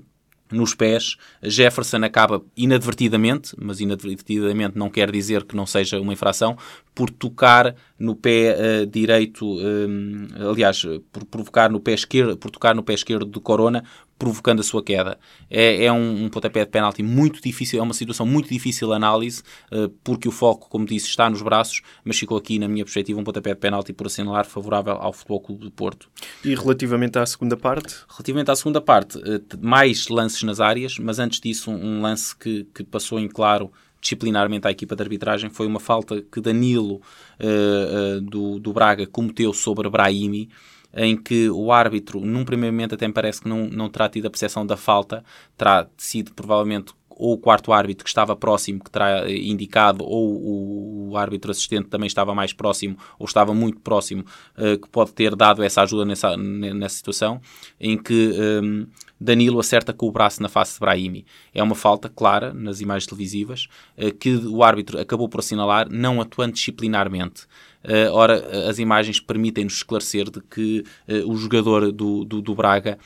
nos 0.51 0.75
pés, 0.75 1.17
Jefferson 1.43 2.05
acaba 2.05 2.43
inadvertidamente, 2.57 3.55
mas 3.59 3.81
inadvertidamente 3.81 4.79
não 4.79 4.89
quer 4.89 5.11
dizer 5.11 5.45
que 5.45 5.57
não 5.57 5.67
seja 5.67 6.01
uma 6.01 6.13
infração, 6.13 6.57
por 6.95 7.11
tocar 7.11 7.75
no 7.99 8.15
pé 8.15 8.57
uh, 8.57 8.87
direito, 8.87 9.45
um, 9.45 10.29
aliás, 10.51 10.83
por 11.13 11.25
provocar 11.25 11.71
no 11.71 11.81
pé 11.81 11.93
esquerdo, 11.93 12.37
por 12.37 12.51
tocar 12.51 12.75
no 12.75 12.83
pé 12.83 12.95
esquerdo 12.95 13.27
de 13.27 13.41
Corona, 13.41 13.85
provocando 14.19 14.61
a 14.61 14.63
sua 14.63 14.83
queda. 14.83 15.19
É, 15.51 15.85
é 15.85 15.93
um, 15.93 16.25
um 16.25 16.29
pontapé 16.29 16.65
de 16.65 16.71
penalti 16.71 17.03
muito 17.03 17.41
difícil, 17.41 17.79
é 17.79 17.83
uma 17.83 17.95
situação 17.95 18.25
muito 18.25 18.49
difícil 18.49 18.89
de 18.89 18.95
análise, 18.95 19.43
uh, 19.73 19.89
porque 20.03 20.29
o 20.29 20.33
foco, 20.33 20.69
como 20.69 20.87
disse, 20.87 21.07
está 21.07 21.29
nos 21.29 21.43
braços, 21.43 21.83
mas 22.05 22.19
ficou 22.19 22.37
aqui, 22.37 22.59
na 22.59 22.69
minha 22.69 22.85
perspectiva, 22.85 23.21
um 23.21 23.25
pontapé 23.25 23.51
de 23.51 23.61
penalti 23.61 23.93
por 23.93 24.07
assinalar 24.07 24.47
favorável 24.47 24.95
ao 24.95 25.13
Futebol 25.13 25.41
Clube 25.41 25.65
de 25.65 25.71
Porto. 25.71 26.09
E 26.45 26.55
relativamente 26.55 27.19
à 27.19 27.27
segunda 27.27 27.57
parte? 27.57 27.95
Relativamente 28.09 28.51
à 28.51 28.57
segunda 28.57 28.81
parte, 28.81 29.19
uh, 29.19 29.43
mais 29.61 30.09
lances 30.09 30.43
nas 30.43 30.61
áreas, 30.61 30.99
mas 30.99 31.19
antes 31.19 31.41
disso, 31.41 31.71
um, 31.71 31.99
um 31.99 32.03
lance 32.03 32.35
que, 32.37 32.67
que 32.75 32.85
passou 32.85 33.19
em 33.21 33.29
claro 33.29 33.71
disciplinarmente 34.01 34.69
à 34.69 34.71
equipa 34.71 34.95
de 34.95 35.03
arbitragem 35.03 35.51
foi 35.51 35.67
uma 35.67 35.81
falta 35.81 36.23
que 36.23 36.41
Danilo 36.41 37.01
uh, 37.41 38.21
do, 38.21 38.61
do 38.61 38.73
Braga 38.73 39.07
cometeu 39.07 39.53
sobre 39.53 39.89
Brahimi 39.91 40.49
em 40.95 41.17
que 41.17 41.51
o 41.51 41.73
árbitro, 41.73 42.21
num 42.21 42.45
primeiro 42.45 42.75
momento, 42.75 42.95
até 42.95 43.07
me 43.07 43.15
parece 43.15 43.41
que 43.43 43.49
não, 43.49 43.67
não 43.67 43.89
terá 43.89 44.09
tido 44.09 44.27
a 44.27 44.31
percepção 44.31 44.67
da 44.67 44.77
falta, 44.77 45.25
terá 45.57 45.87
sido 45.97 46.33
provavelmente 46.33 46.93
ou 47.17 47.33
o 47.33 47.39
quarto 47.39 47.73
árbitro 47.73 48.05
que 48.05 48.11
estava 48.11 48.37
próximo 48.37 48.85
que 48.85 48.91
terá 48.91 49.29
indicado, 49.31 50.05
ou 50.05 51.09
o, 51.11 51.17
árbitro 51.17 51.51
assistente 51.51 51.89
também 51.89 52.07
estava 52.07 52.35
mais 52.35 52.53
próximo, 52.53 52.99
ou 53.19 53.25
estava 53.25 53.55
muito 53.55 53.81
próximo, 53.81 54.23
uh, 54.59 54.79
que 54.79 54.87
pode 54.91 55.13
ter 55.13 55.35
dado 55.35 55.63
essa 55.63 55.81
ajuda 55.81 56.05
nessa, 56.05 56.37
nessa 56.37 56.97
situação, 56.97 57.41
em 57.81 57.97
que 57.97 58.13
um, 58.13 58.81
ehm, 58.83 58.87
Danilo 59.19 59.59
acerta 59.59 59.95
com 59.95 60.07
o 60.07 60.13
braço 60.13 60.43
na 60.43 60.49
face 60.51 60.75
de 60.75 60.81
Brahimi. 60.81 61.25
É 61.55 61.63
uma 61.63 61.75
falta 61.75 62.11
clara 62.11 62.53
nas 62.53 62.83
imagens 62.83 63.07
televisivas, 63.07 63.67
uh, 63.97 64.13
que 64.13 64.37
o 64.37 64.63
árbitro 64.63 65.01
acabou 65.01 65.27
por 65.27 65.41
assinalar, 65.41 65.89
não 65.91 66.21
atuando 66.21 66.53
disciplinarmente. 66.53 67.47
Uh, 67.87 68.13
ora, 68.13 68.69
as 68.69 68.81
imagens 68.81 69.21
permitem-nos 69.21 69.75
esclarecer 69.75 70.29
de 70.29 70.41
que 70.41 70.85
uh, 71.09 71.31
o 71.31 71.37
jogador 71.37 71.93
do, 71.93 72.25
do, 72.25 72.43
do 72.43 72.55
Braga 72.55 72.99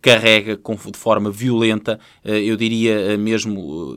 carrega 0.00 0.56
com, 0.56 0.74
de 0.74 0.96
forma 0.96 1.30
violenta, 1.30 1.98
eu 2.24 2.56
diria 2.56 3.18
mesmo, 3.18 3.96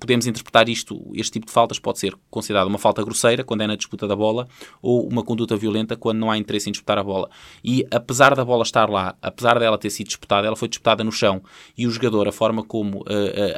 podemos 0.00 0.26
interpretar 0.26 0.68
isto, 0.68 1.00
este 1.14 1.32
tipo 1.32 1.46
de 1.46 1.52
faltas 1.52 1.78
pode 1.78 1.98
ser 1.98 2.14
considerado 2.30 2.66
uma 2.66 2.78
falta 2.78 3.02
grosseira 3.02 3.44
quando 3.44 3.62
é 3.62 3.66
na 3.66 3.76
disputa 3.76 4.08
da 4.08 4.16
bola 4.16 4.48
ou 4.82 5.06
uma 5.06 5.22
conduta 5.22 5.56
violenta 5.56 5.96
quando 5.96 6.18
não 6.18 6.30
há 6.30 6.38
interesse 6.38 6.68
em 6.68 6.72
disputar 6.72 6.98
a 6.98 7.02
bola. 7.04 7.30
E 7.62 7.86
apesar 7.90 8.34
da 8.34 8.44
bola 8.44 8.62
estar 8.62 8.88
lá, 8.88 9.14
apesar 9.22 9.58
dela 9.58 9.78
ter 9.78 9.90
sido 9.90 10.06
disputada, 10.06 10.46
ela 10.46 10.56
foi 10.56 10.68
disputada 10.68 11.04
no 11.04 11.12
chão 11.12 11.42
e 11.76 11.86
o 11.86 11.90
jogador, 11.90 12.26
a 12.26 12.32
forma 12.32 12.64
como 12.64 13.04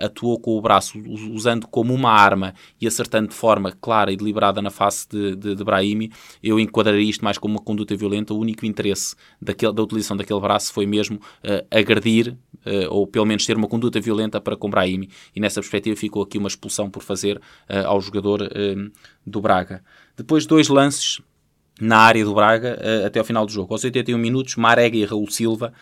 atuou 0.00 0.38
com 0.38 0.58
o 0.58 0.60
braço, 0.60 0.98
usando 1.32 1.66
como 1.68 1.94
uma 1.94 2.10
arma 2.10 2.54
e 2.80 2.86
acertando 2.86 3.28
de 3.28 3.34
forma 3.34 3.72
clara 3.72 4.12
e 4.12 4.16
deliberada 4.16 4.60
na 4.60 4.70
face 4.70 5.08
de, 5.08 5.36
de, 5.36 5.54
de 5.54 5.64
Brahim, 5.64 5.86
Brahimi, 5.86 6.10
eu 6.42 6.58
enquadraria 6.58 7.08
isto 7.08 7.24
mais 7.24 7.38
como 7.38 7.54
uma 7.54 7.62
conduta 7.62 7.96
violenta. 7.96 8.34
O 8.34 8.38
único 8.38 8.66
interesse 8.66 9.14
daquele, 9.40 9.72
da 9.72 9.82
utilização 9.82 10.16
daquele 10.16 10.40
braço 10.40 10.72
foi 10.72 10.86
mesmo 10.86 11.20
uh, 11.46 11.66
agredir, 11.70 12.36
uh, 12.66 12.90
ou 12.90 13.06
pelo 13.06 13.24
menos 13.24 13.46
ter 13.46 13.56
uma 13.56 13.68
conduta 13.68 14.00
violenta 14.00 14.40
para 14.40 14.56
com 14.56 14.68
Brahimi. 14.68 15.08
E 15.34 15.40
nessa 15.40 15.60
perspectiva 15.60 15.96
ficou 15.96 16.22
aqui 16.22 16.36
uma 16.36 16.48
expulsão 16.48 16.90
por 16.90 17.02
fazer 17.02 17.36
uh, 17.38 17.86
ao 17.86 18.00
jogador 18.00 18.48
do 19.24 19.40
Braga. 19.40 19.82
Depois, 20.16 20.46
dois 20.46 20.68
lances 20.68 21.20
na 21.80 21.98
área 21.98 22.24
do 22.24 22.34
Braga 22.34 22.78
até 23.04 23.18
ao 23.18 23.24
final 23.24 23.44
do 23.44 23.52
jogo. 23.52 23.72
Aos 23.72 23.84
81 23.84 24.18
minutos, 24.18 24.56
Marega 24.56 24.96
e 24.96 25.04
Raul 25.04 25.30
Silva 25.30 25.72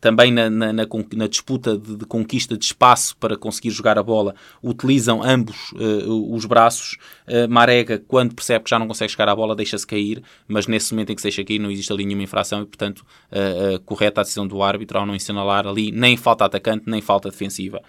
também 0.00 0.32
na, 0.32 0.48
na, 0.48 0.72
na, 0.72 0.86
na 1.14 1.26
disputa 1.28 1.76
de, 1.76 1.96
de, 1.96 2.06
conquista 2.06 2.56
de 2.56 2.64
espaço 2.64 3.16
para 3.18 3.36
conseguir 3.36 3.70
jogar 3.70 3.98
a 3.98 4.02
bola, 4.02 4.34
utilizam 4.62 5.22
ambos 5.22 5.72
uh, 5.72 6.34
os 6.34 6.46
braços. 6.46 6.96
Uh, 7.28 7.48
Marega, 7.48 8.02
quando 8.08 8.34
percebe 8.34 8.64
que 8.64 8.70
já 8.70 8.78
não 8.78 8.88
consegue 8.88 9.10
chegar 9.12 9.28
à 9.28 9.36
bola, 9.36 9.54
deixa-se 9.54 9.86
cair, 9.86 10.22
mas 10.48 10.66
nesse 10.66 10.92
momento 10.92 11.12
em 11.12 11.14
que 11.14 11.20
se 11.20 11.28
deixa 11.28 11.44
cair 11.44 11.58
não 11.58 11.70
existe 11.70 11.92
ali 11.92 12.04
nenhuma 12.04 12.24
infração 12.24 12.62
e, 12.62 12.66
portanto, 12.66 13.04
uh, 13.30 13.78
correta 13.80 14.22
a 14.22 14.24
decisão 14.24 14.46
do 14.46 14.62
árbitro 14.62 14.98
ao 14.98 15.06
não 15.06 15.14
assinalar 15.14 15.66
ali 15.66 15.92
nem 15.92 16.16
falta 16.16 16.44
atacante, 16.44 16.84
nem 16.86 17.00
falta 17.02 17.28
defensiva. 17.28 17.82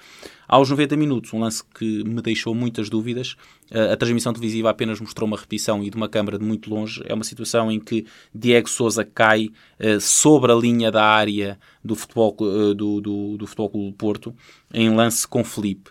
Aos 0.51 0.69
90 0.69 0.97
minutos, 0.97 1.33
um 1.33 1.39
lance 1.39 1.63
que 1.63 2.03
me 2.03 2.21
deixou 2.21 2.53
muitas 2.53 2.89
dúvidas, 2.89 3.37
a 3.71 3.95
transmissão 3.95 4.33
televisiva 4.33 4.69
apenas 4.69 4.99
mostrou 4.99 5.25
uma 5.25 5.37
repetição 5.37 5.81
e 5.81 5.89
de 5.89 5.95
uma 5.95 6.09
câmara 6.09 6.37
de 6.37 6.43
muito 6.43 6.69
longe. 6.69 7.01
É 7.05 7.13
uma 7.13 7.23
situação 7.23 7.71
em 7.71 7.79
que 7.79 8.05
Diego 8.35 8.69
Souza 8.69 9.05
cai 9.05 9.47
sobre 10.01 10.51
a 10.51 10.55
linha 10.55 10.91
da 10.91 11.05
área 11.05 11.57
do 11.81 11.95
futebol, 11.95 12.35
do, 12.75 12.99
do, 12.99 13.37
do 13.37 13.47
futebol 13.47 13.69
Clube 13.69 13.91
do 13.91 13.95
Porto, 13.95 14.35
em 14.73 14.93
lance 14.93 15.25
com 15.25 15.41
Felipe. 15.41 15.89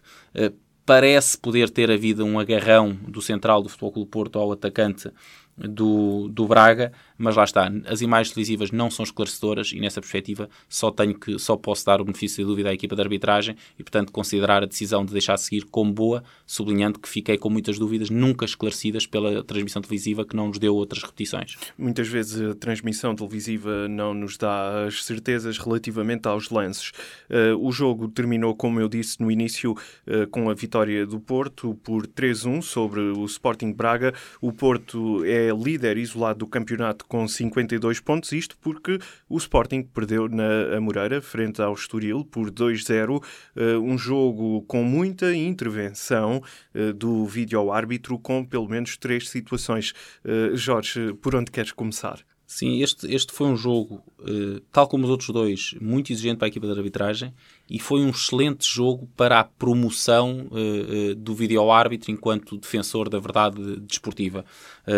Parece 0.84 1.38
poder 1.38 1.70
ter 1.70 1.90
havido 1.90 2.26
um 2.26 2.38
agarrão 2.38 2.92
do 3.08 3.22
central 3.22 3.62
do 3.62 3.70
Futebol 3.70 3.92
Clube 3.92 4.10
Porto 4.10 4.38
ao 4.38 4.52
atacante 4.52 5.10
do, 5.56 6.28
do 6.28 6.46
Braga, 6.46 6.92
mas 7.20 7.36
lá 7.36 7.44
está, 7.44 7.70
as 7.84 8.00
imagens 8.00 8.32
televisivas 8.32 8.70
não 8.70 8.90
são 8.90 9.04
esclarecedoras 9.04 9.72
e 9.72 9.78
nessa 9.78 10.00
perspectiva 10.00 10.48
só 10.66 10.90
tenho 10.90 11.14
que 11.14 11.38
só 11.38 11.54
posso 11.54 11.84
dar 11.84 12.00
o 12.00 12.04
benefício 12.04 12.42
da 12.42 12.48
dúvida 12.48 12.70
à 12.70 12.72
equipa 12.72 12.96
de 12.96 13.02
arbitragem 13.02 13.56
e 13.78 13.82
portanto 13.82 14.10
considerar 14.10 14.62
a 14.62 14.66
decisão 14.66 15.04
de 15.04 15.12
deixar 15.12 15.36
seguir 15.36 15.66
como 15.66 15.92
boa, 15.92 16.24
sublinhando 16.46 16.98
que 16.98 17.08
fiquei 17.08 17.36
com 17.36 17.50
muitas 17.50 17.78
dúvidas 17.78 18.08
nunca 18.08 18.46
esclarecidas 18.46 19.06
pela 19.06 19.44
transmissão 19.44 19.82
televisiva 19.82 20.24
que 20.24 20.34
não 20.34 20.48
nos 20.48 20.58
deu 20.58 20.74
outras 20.74 21.02
repetições. 21.02 21.58
Muitas 21.76 22.08
vezes 22.08 22.40
a 22.40 22.54
transmissão 22.54 23.14
televisiva 23.14 23.86
não 23.86 24.14
nos 24.14 24.38
dá 24.38 24.86
as 24.86 25.04
certezas 25.04 25.58
relativamente 25.58 26.26
aos 26.26 26.48
lances. 26.48 26.92
Uh, 27.28 27.54
o 27.60 27.70
jogo 27.70 28.08
terminou, 28.08 28.54
como 28.54 28.80
eu 28.80 28.88
disse 28.88 29.20
no 29.20 29.30
início, 29.30 29.72
uh, 29.72 30.26
com 30.30 30.48
a 30.48 30.54
vitória 30.54 31.06
do 31.06 31.20
Porto 31.20 31.74
por 31.82 32.06
3-1 32.06 32.62
sobre 32.62 33.00
o 33.00 33.26
Sporting 33.26 33.72
Braga. 33.72 34.14
O 34.40 34.52
Porto 34.52 35.22
é 35.24 35.50
líder 35.50 35.98
isolado 35.98 36.40
do 36.40 36.46
campeonato 36.46 37.04
com 37.10 37.26
52 37.26 37.98
pontos, 37.98 38.30
isto 38.30 38.56
porque 38.58 38.96
o 39.28 39.36
Sporting 39.36 39.82
perdeu 39.82 40.28
na 40.28 40.76
Amoreira 40.76 41.20
frente 41.20 41.60
ao 41.60 41.74
Estoril 41.74 42.24
por 42.24 42.52
2-0, 42.52 43.20
eh, 43.56 43.76
um 43.76 43.98
jogo 43.98 44.62
com 44.62 44.84
muita 44.84 45.34
intervenção 45.34 46.40
eh, 46.72 46.92
do 46.92 47.26
vídeo-árbitro 47.26 48.16
com 48.16 48.44
pelo 48.44 48.68
menos 48.68 48.96
três 48.96 49.28
situações. 49.28 49.92
Eh, 50.24 50.52
Jorge, 50.54 51.12
por 51.14 51.34
onde 51.34 51.50
queres 51.50 51.72
começar? 51.72 52.20
Sim, 52.52 52.82
este, 52.82 53.06
este 53.14 53.32
foi 53.32 53.46
um 53.46 53.56
jogo, 53.56 54.02
uh, 54.18 54.60
tal 54.72 54.88
como 54.88 55.04
os 55.04 55.10
outros 55.10 55.30
dois, 55.30 55.72
muito 55.80 56.12
exigente 56.12 56.38
para 56.38 56.48
a 56.48 56.50
equipa 56.50 56.66
de 56.66 56.72
arbitragem 56.72 57.32
e 57.70 57.78
foi 57.78 58.00
um 58.00 58.10
excelente 58.10 58.66
jogo 58.68 59.08
para 59.16 59.38
a 59.38 59.44
promoção 59.44 60.48
uh, 60.50 61.12
uh, 61.12 61.14
do 61.14 61.32
vídeo-árbitro 61.32 62.10
enquanto 62.10 62.58
defensor 62.58 63.08
da 63.08 63.20
verdade 63.20 63.76
desportiva. 63.82 64.44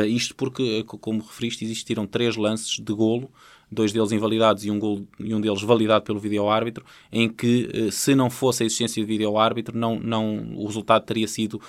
isto 0.08 0.34
porque, 0.34 0.82
como 0.84 1.20
referiste, 1.20 1.62
existiram 1.62 2.06
três 2.06 2.36
lances 2.36 2.80
de 2.80 2.92
golo, 2.94 3.30
dois 3.70 3.92
deles 3.92 4.12
invalidados 4.12 4.64
e 4.64 4.70
um, 4.70 4.78
golo, 4.78 5.06
e 5.20 5.34
um 5.34 5.40
deles 5.40 5.60
validado 5.60 6.06
pelo 6.06 6.18
vídeo-árbitro, 6.18 6.86
em 7.12 7.28
que, 7.28 7.90
se 7.92 8.14
não 8.14 8.30
fosse 8.30 8.62
a 8.62 8.66
existência 8.66 9.02
do 9.02 9.06
vídeo-árbitro, 9.06 9.76
não, 9.76 10.00
não, 10.00 10.54
o 10.56 10.66
resultado 10.66 11.04
teria 11.04 11.28
sido 11.28 11.60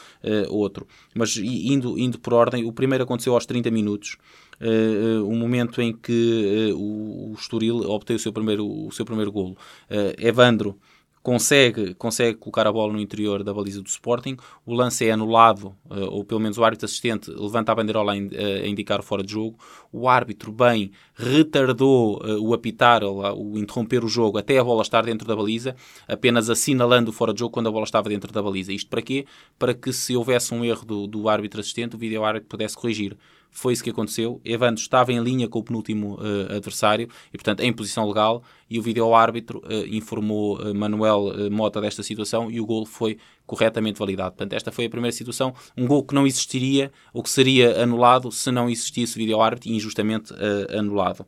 outro. 0.48 0.88
Mas 1.14 1.36
indo, 1.36 2.00
indo 2.00 2.18
por 2.20 2.34
ordem, 2.34 2.64
o 2.64 2.72
primeiro 2.72 3.04
aconteceu 3.04 3.34
aos 3.34 3.46
30 3.46 3.70
minutos 3.70 4.18
uh, 4.62 5.28
o 5.28 5.36
momento 5.36 5.82
em 5.82 5.94
que 5.94 6.72
uh, 6.72 6.78
o, 6.78 7.32
o 7.32 7.34
Estoril 7.34 7.78
obteve 7.90 8.18
o 8.18 8.20
seu 8.20 8.34
primeiro, 8.34 8.66
o 8.66 8.92
seu 8.92 9.06
primeiro 9.06 9.32
golo. 9.32 9.58
Uh, 9.90 10.14
Evandro 10.18 10.78
consegue, 11.24 11.94
consegue 11.94 12.38
colocar 12.38 12.68
a 12.68 12.72
bola 12.72 12.92
no 12.92 13.00
interior 13.00 13.44
da 13.46 13.54
baliza 13.54 13.82
do 13.82 13.88
Sporting, 13.88 14.36
o 14.66 14.74
lance 14.74 15.08
é 15.08 15.12
anulado, 15.12 15.74
ou 15.90 16.26
pelo 16.26 16.42
menos 16.42 16.58
o 16.58 16.66
árbitro 16.66 16.84
assistente 16.84 17.32
levanta 17.32 17.72
a 17.72 17.76
bandeirola 17.76 18.12
a, 18.12 18.68
indicar 18.68 19.00
o 19.00 19.04
fora 19.04 19.24
de 19.24 19.32
jogo, 19.32 19.58
o 19.90 20.10
árbitro 20.10 20.52
bem 20.52 20.92
retardou 21.16 22.22
o 22.42 22.54
apitar, 22.54 23.06
o 23.06 23.58
interromper 23.58 24.04
o 24.04 24.10
jogo 24.10 24.38
até 24.38 24.58
a 24.58 24.64
bola 24.66 24.82
estar 24.82 25.06
dentro 25.06 25.26
da 25.26 25.34
baliza, 25.34 25.78
apenas 26.10 26.50
assinalando 26.50 27.12
o 27.12 27.14
fora 27.14 27.34
de 27.34 27.40
jogo 27.40 27.54
quando 27.54 27.70
a 27.70 27.72
bola 27.72 27.86
estava 27.86 28.10
dentro 28.10 28.34
da 28.34 28.42
baliza. 28.42 28.74
Isto 28.74 28.90
para 28.90 29.02
quê? 29.02 29.26
Para 29.58 29.74
que 29.74 29.94
se 29.94 30.18
houvesse 30.18 30.54
um 30.54 30.66
erro 30.66 30.86
do, 30.86 31.08
do 31.08 31.30
árbitro 31.30 31.62
assistente, 31.62 31.96
o 31.96 31.98
vídeo 31.98 32.22
árbitro 32.26 32.50
pudesse 32.50 32.76
corrigir. 32.76 33.16
Foi 33.54 33.72
isso 33.72 33.84
que 33.84 33.92
aconteceu. 33.92 34.42
Evandro 34.44 34.82
estava 34.82 35.14
em 35.14 35.20
linha 35.22 35.48
com 35.48 35.60
o 35.60 35.64
penúltimo 35.64 36.16
uh, 36.16 36.56
adversário 36.56 37.08
e, 37.32 37.38
portanto, 37.38 37.62
em 37.62 37.72
posição 37.72 38.08
legal. 38.08 38.44
E 38.68 38.80
o 38.80 38.82
vídeo-árbitro 38.82 39.60
uh, 39.60 39.86
informou 39.88 40.60
uh, 40.60 40.74
Manuel 40.74 41.52
Mota 41.52 41.80
desta 41.80 42.02
situação 42.02 42.50
e 42.50 42.60
o 42.60 42.66
gol 42.66 42.84
foi 42.86 43.18
corretamente 43.46 44.00
validado. 44.00 44.32
Portanto, 44.32 44.54
esta 44.54 44.72
foi 44.72 44.86
a 44.86 44.90
primeira 44.90 45.16
situação. 45.16 45.54
Um 45.78 45.86
gol 45.86 46.04
que 46.04 46.16
não 46.16 46.26
existiria 46.26 46.92
ou 47.14 47.22
que 47.22 47.30
seria 47.30 47.82
anulado 47.82 48.32
se 48.32 48.50
não 48.52 48.68
existisse 48.70 49.18
vídeo-árbitro 49.18 49.70
e 49.70 49.76
injustamente 49.76 50.34
anulado. 50.76 51.26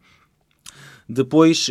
Depois, 1.08 1.70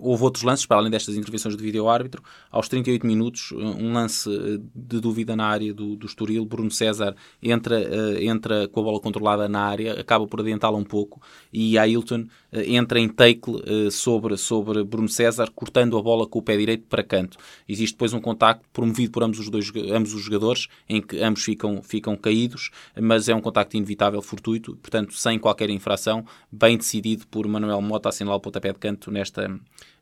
houve 0.00 0.24
outros 0.24 0.42
lances, 0.42 0.66
para 0.66 0.78
além 0.78 0.90
destas 0.90 1.16
intervenções 1.16 1.56
do 1.56 1.62
vídeo-árbitro. 1.62 2.22
Aos 2.50 2.68
38 2.68 3.06
minutos, 3.06 3.52
um 3.52 3.92
lance 3.92 4.28
eh, 4.30 4.58
de 4.74 5.00
dúvida 5.00 5.36
na 5.36 5.46
área 5.46 5.72
do, 5.72 5.96
do 5.96 6.06
Estoril. 6.06 6.44
Bruno 6.44 6.70
César 6.70 7.14
entra, 7.42 7.78
uh, 7.78 8.18
entra 8.22 8.68
com 8.68 8.80
a 8.80 8.82
bola 8.82 9.00
controlada 9.00 9.48
na 9.48 9.60
área, 9.60 10.00
acaba 10.00 10.26
por 10.26 10.40
adiantá-la 10.40 10.76
um 10.76 10.84
pouco 10.84 11.20
e 11.52 11.78
Ailton 11.78 12.26
uh, 12.52 12.60
entra 12.66 12.98
em 12.98 13.08
tackle 13.08 13.60
sobre, 13.90 14.36
sobre 14.36 14.82
Bruno 14.84 15.08
César, 15.08 15.50
cortando 15.54 15.96
a 15.96 16.02
bola 16.02 16.26
com 16.26 16.38
o 16.38 16.42
pé 16.42 16.56
direito 16.56 16.86
para 16.88 17.02
canto. 17.02 17.36
Existe 17.68 17.94
depois 17.94 18.12
um 18.12 18.20
contacto 18.20 18.66
promovido 18.72 19.12
por 19.12 19.22
ambos 19.22 19.38
os, 19.38 19.48
dois, 19.48 19.70
ambos 19.92 20.14
os 20.14 20.22
jogadores, 20.22 20.68
em 20.88 21.00
que 21.00 21.20
ambos 21.22 21.44
ficam, 21.44 21.82
ficam 21.82 22.16
caídos, 22.16 22.70
mas 23.00 23.28
é 23.28 23.34
um 23.34 23.40
contacto 23.40 23.76
inevitável, 23.76 24.20
fortuito, 24.22 24.76
portanto, 24.76 25.14
sem 25.14 25.38
qualquer 25.38 25.70
infração, 25.70 26.24
bem 26.50 26.76
decidido 26.76 27.26
por 27.26 27.46
Manuel 27.46 27.80
Mota 27.80 28.08
assinalar 28.08 28.38
o 28.38 28.40
pontapé 28.40 28.72
de 28.72 28.78
canto 28.78 29.10
nesta, 29.10 29.48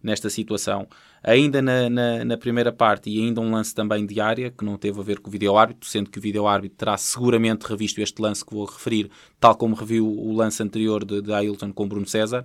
nesta 0.02 0.30
situação. 0.30 0.86
Ainda 1.22 1.60
na, 1.60 1.90
na, 1.90 2.24
na, 2.24 2.36
primeira 2.36 2.72
parte, 2.72 3.10
e 3.10 3.20
ainda 3.20 3.40
um 3.40 3.50
lance 3.50 3.74
também 3.74 4.06
de 4.06 4.20
área, 4.20 4.50
que 4.50 4.64
não 4.64 4.76
teve 4.76 5.00
a 5.00 5.02
ver 5.02 5.18
com 5.18 5.28
o 5.28 5.32
vídeo-árbitro, 5.32 5.88
sendo 5.88 6.10
que 6.10 6.18
o 6.18 6.22
vídeo-árbitro 6.22 6.76
terá 6.76 6.96
seguramente 6.96 7.66
revisto 7.66 8.00
este 8.00 8.22
lance 8.22 8.44
que 8.44 8.54
vou 8.54 8.64
referir, 8.64 9.10
tal 9.40 9.56
como 9.56 9.74
reviu 9.74 10.06
o 10.06 10.32
lance 10.32 10.62
anterior 10.62 11.04
de, 11.04 11.20
de 11.20 11.32
Ailton 11.32 11.72
com 11.72 11.88
Bruno 11.88 12.06
César. 12.06 12.44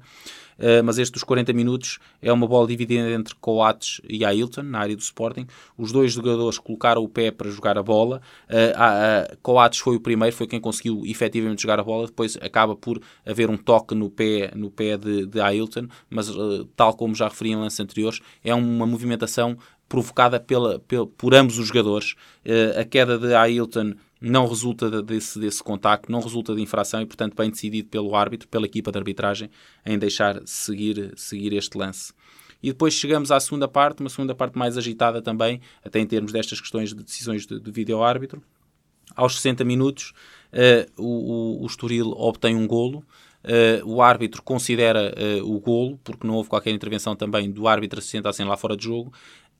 Uh, 0.63 0.81
mas 0.81 0.97
este 0.97 1.11
dos 1.11 1.25
40 1.25 1.51
minutos 1.51 1.99
é 2.21 2.31
uma 2.31 2.47
bola 2.47 2.65
dividida 2.65 3.11
entre 3.11 3.35
Coates 3.35 3.99
e 4.07 4.23
Ailton, 4.23 4.63
na 4.63 4.79
área 4.79 4.95
do 4.95 5.01
Sporting. 5.01 5.45
Os 5.77 5.91
dois 5.91 6.13
jogadores 6.13 6.57
colocaram 6.57 7.03
o 7.03 7.09
pé 7.09 7.31
para 7.31 7.49
jogar 7.51 7.77
a 7.77 7.83
bola. 7.83 8.21
Uh, 8.49 9.37
Coates 9.41 9.79
foi 9.79 9.97
o 9.97 9.99
primeiro, 9.99 10.33
foi 10.33 10.47
quem 10.47 10.61
conseguiu 10.61 11.01
efetivamente 11.05 11.61
jogar 11.61 11.81
a 11.81 11.83
bola. 11.83 12.05
Depois 12.05 12.37
acaba 12.41 12.77
por 12.77 13.01
haver 13.25 13.49
um 13.49 13.57
toque 13.57 13.93
no 13.93 14.09
pé, 14.09 14.51
no 14.55 14.71
pé 14.71 14.97
de, 14.97 15.25
de 15.25 15.41
Ailton, 15.41 15.87
mas 16.09 16.29
uh, 16.29 16.63
tal 16.77 16.95
como 16.95 17.13
já 17.13 17.27
referi 17.27 17.49
em 17.49 17.57
lances 17.57 17.81
anteriores, 17.81 18.21
é 18.41 18.55
uma 18.55 18.85
movimentação 18.85 19.57
provocada 19.89 20.39
pela, 20.39 20.79
pela, 20.79 21.05
por 21.05 21.35
ambos 21.35 21.59
os 21.59 21.67
jogadores. 21.67 22.15
a 22.79 22.85
queda 22.85 23.19
de 23.19 23.35
Ailton 23.35 23.93
não 24.23 24.47
resulta 24.47 25.01
desse, 25.03 25.37
desse 25.37 25.61
contacto, 25.61 26.09
não 26.09 26.21
resulta 26.21 26.55
de 26.55 26.61
infração 26.61 27.01
e, 27.01 27.05
portanto, 27.05 27.35
bem 27.35 27.49
decidido 27.49 27.89
pelo 27.89 28.15
árbitro, 28.15 28.47
pela 28.47 28.65
equipa 28.65 28.91
de 28.91 28.97
arbitragem, 28.97 29.49
em 29.85 29.99
deixar 29.99 30.41
seguir, 30.45 31.11
seguir 31.17 31.51
este 31.53 31.77
lance. 31.77 32.13
E 32.61 32.69
depois 32.69 32.93
chegamos 32.93 33.31
à 33.31 33.39
segunda 33.41 33.67
parte, 33.67 33.99
uma 33.99 34.09
segunda 34.09 34.33
parte 34.33 34.57
mais 34.57 34.77
agitada 34.77 35.21
também, 35.21 35.59
até 35.83 35.99
em 35.99 36.07
termos 36.07 36.31
destas 36.31 36.61
questões 36.61 36.93
de 36.93 37.03
decisões 37.03 37.45
de, 37.45 37.59
de 37.59 37.71
vídeo-árbitro. 37.71 38.41
Aos 39.13 39.35
60 39.35 39.65
minutos, 39.65 40.13
uh, 40.53 41.01
o, 41.03 41.63
o, 41.63 41.67
Estoril 41.67 42.11
obtém 42.11 42.55
um 42.55 42.65
golo, 42.65 43.03
Uh, 43.43 43.85
o 43.85 44.01
árbitro 44.01 44.41
considera 44.41 45.13
uh, 45.17 45.53
o 45.53 45.59
golo, 45.59 45.99
porque 46.01 46.25
não 46.25 46.35
houve 46.35 46.47
qualquer 46.47 46.71
intervenção 46.71 47.13
também 47.13 47.51
do 47.51 47.67
árbitro 47.67 47.99
assistente 47.99 48.25
assim 48.25 48.45
lá 48.45 48.55
fora 48.55 48.77
de 48.77 48.85
jogo. 48.85 49.11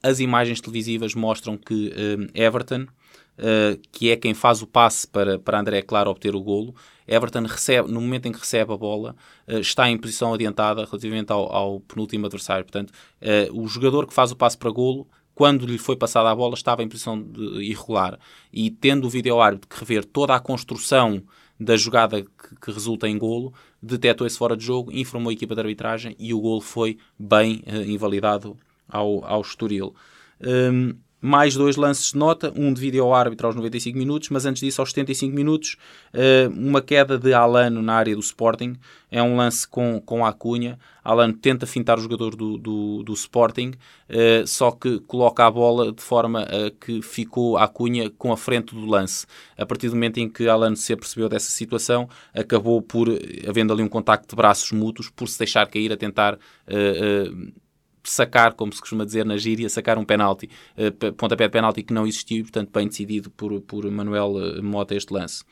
As 0.02 0.22
imagens 0.22 0.62
televisivas 0.62 1.14
mostram 1.14 1.58
que 1.58 1.88
uh, 1.90 2.32
Everton, 2.34 2.88
uh, 3.38 3.80
que 3.92 4.12
é 4.12 4.16
quem 4.16 4.34
faz 4.34 4.62
o 4.62 4.68
passe 4.68 5.08
para, 5.08 5.40
para 5.40 5.60
André 5.60 5.82
Claro 5.82 6.10
obter 6.10 6.36
o 6.36 6.42
golo. 6.42 6.76
Everton 7.08 7.44
recebe, 7.44 7.92
no 7.92 8.02
momento 8.02 8.28
em 8.28 8.32
que 8.32 8.40
recebe 8.40 8.74
a 8.74 8.78
bola, 8.78 9.16
uh, 9.48 9.60
está 9.60 9.90
em 9.90 9.98
posição 9.98 10.34
adiantada 10.34 10.86
relativamente 10.86 11.32
ao, 11.32 11.52
ao 11.54 11.80
penúltimo 11.80 12.26
adversário. 12.26 12.66
Portanto, 12.66 12.92
uh, 12.92 13.62
o 13.62 13.68
jogador 13.68 14.08
que 14.08 14.14
faz 14.14 14.32
o 14.32 14.36
passe 14.36 14.58
para 14.58 14.72
golo 14.72 15.08
quando 15.36 15.66
lhe 15.66 15.80
foi 15.80 15.96
passada 15.96 16.30
a 16.30 16.36
bola, 16.36 16.54
estava 16.54 16.84
em 16.84 16.88
posição 16.88 17.26
irregular. 17.60 18.20
E 18.52 18.70
tendo 18.70 19.06
o 19.06 19.10
vídeo-árbitro 19.10 19.68
que 19.68 19.80
rever 19.80 20.06
toda 20.06 20.36
a 20.36 20.40
construção 20.40 21.24
da 21.60 21.76
jogada 21.76 22.22
que, 22.22 22.56
que, 22.62 22.72
resulta 22.72 23.08
em 23.08 23.18
golo, 23.18 23.52
detectou 23.82 24.28
esse 24.28 24.38
fora 24.38 24.56
de 24.56 24.64
jogo, 24.64 24.92
informou 24.92 25.32
a 25.32 25.34
equipa 25.34 25.56
de 25.56 25.62
arbitragem 25.62 26.16
e 26.20 26.36
o 26.36 26.40
golo 26.40 26.62
foi 26.62 27.00
bem 27.18 27.64
invalidado 27.88 28.56
ao, 28.88 29.26
ao 29.26 29.42
Estoril. 29.42 29.96
Um, 30.40 30.96
mais 31.24 31.56
dois 31.56 31.78
lances 31.78 32.12
de 32.12 32.18
nota, 32.18 32.52
um 32.54 32.74
de 32.74 32.82
vídeo 32.82 33.14
árbitro 33.14 33.48
aos 33.48 33.56
95 33.56 33.98
minutos, 33.98 34.28
mas 34.28 34.46
antes 34.46 34.62
disso, 34.62 34.82
aos 34.82 34.90
75 34.90 35.34
minutos, 35.34 35.78
eh, 36.12 36.50
uma 36.54 36.82
queda 36.82 37.18
de 37.18 37.34
Alano 37.34 37.82
na 37.82 37.94
área 37.94 38.14
do 38.14 38.20
Sporting. 38.20 38.76
É 39.10 39.24
um 39.24 39.38
lance 39.38 39.66
com, 39.66 40.02
com 40.02 40.26
a 40.26 40.34
Cunha. 40.34 40.78
Alano 41.02 41.32
tenta 41.32 41.66
fintar 41.66 41.98
o 41.98 42.02
jogador 42.02 42.36
do, 42.36 42.58
do, 42.58 43.04
do 43.04 43.14
Sporting, 43.14 43.72
eh, 44.10 44.44
só 44.46 44.72
que 44.72 45.00
coloca 45.00 45.46
a 45.46 45.50
bola 45.50 45.94
de 45.94 46.04
forma 46.04 46.42
a 46.42 46.70
que 46.72 47.02
ficou 47.02 47.58
a 47.58 47.70
Cunha 47.70 48.10
com 48.10 48.34
a 48.34 48.38
frente 48.38 48.76
do 48.76 48.86
lance. 48.86 49.26
A 49.58 49.66
partir 49.66 49.88
do 49.88 49.96
momento 49.96 50.18
em 50.18 50.28
que 50.28 50.50
Alano 50.50 50.76
se 50.76 50.92
apercebeu 50.92 51.30
dessa 51.30 51.52
situação, 51.52 52.10
acabou 52.34 52.82
por, 52.82 53.08
havendo 53.48 53.72
ali 53.72 53.82
um 53.82 53.88
contacto 53.88 54.28
de 54.28 54.36
braços 54.36 54.74
mútuos, 54.74 55.10
por 55.10 55.30
se 55.30 55.38
deixar 55.40 55.66
cair 55.68 55.94
a 55.94 55.96
tentar. 55.96 56.38
Uh, 56.68 57.32
uh, 57.32 57.63
sacar, 58.04 58.54
como 58.54 58.72
se 58.74 58.80
costuma 58.80 59.06
dizer 59.06 59.26
na 59.26 59.38
gíria, 59.38 59.70
sacar 59.70 59.98
um 59.98 60.06
penalti, 60.06 60.50
uh, 60.78 61.14
pontapé 61.14 61.46
de 61.46 61.52
penalti 61.52 61.84
que 61.84 61.94
não 61.94 62.06
existiu 62.06 62.44
portanto, 62.44 62.70
bem 62.74 62.88
decidido 62.88 63.30
por, 63.30 63.60
por 63.62 63.90
Manuel 63.90 64.32
uh, 64.32 64.64
Mota 64.64 64.96
este 64.96 65.14
lance. 65.14 65.44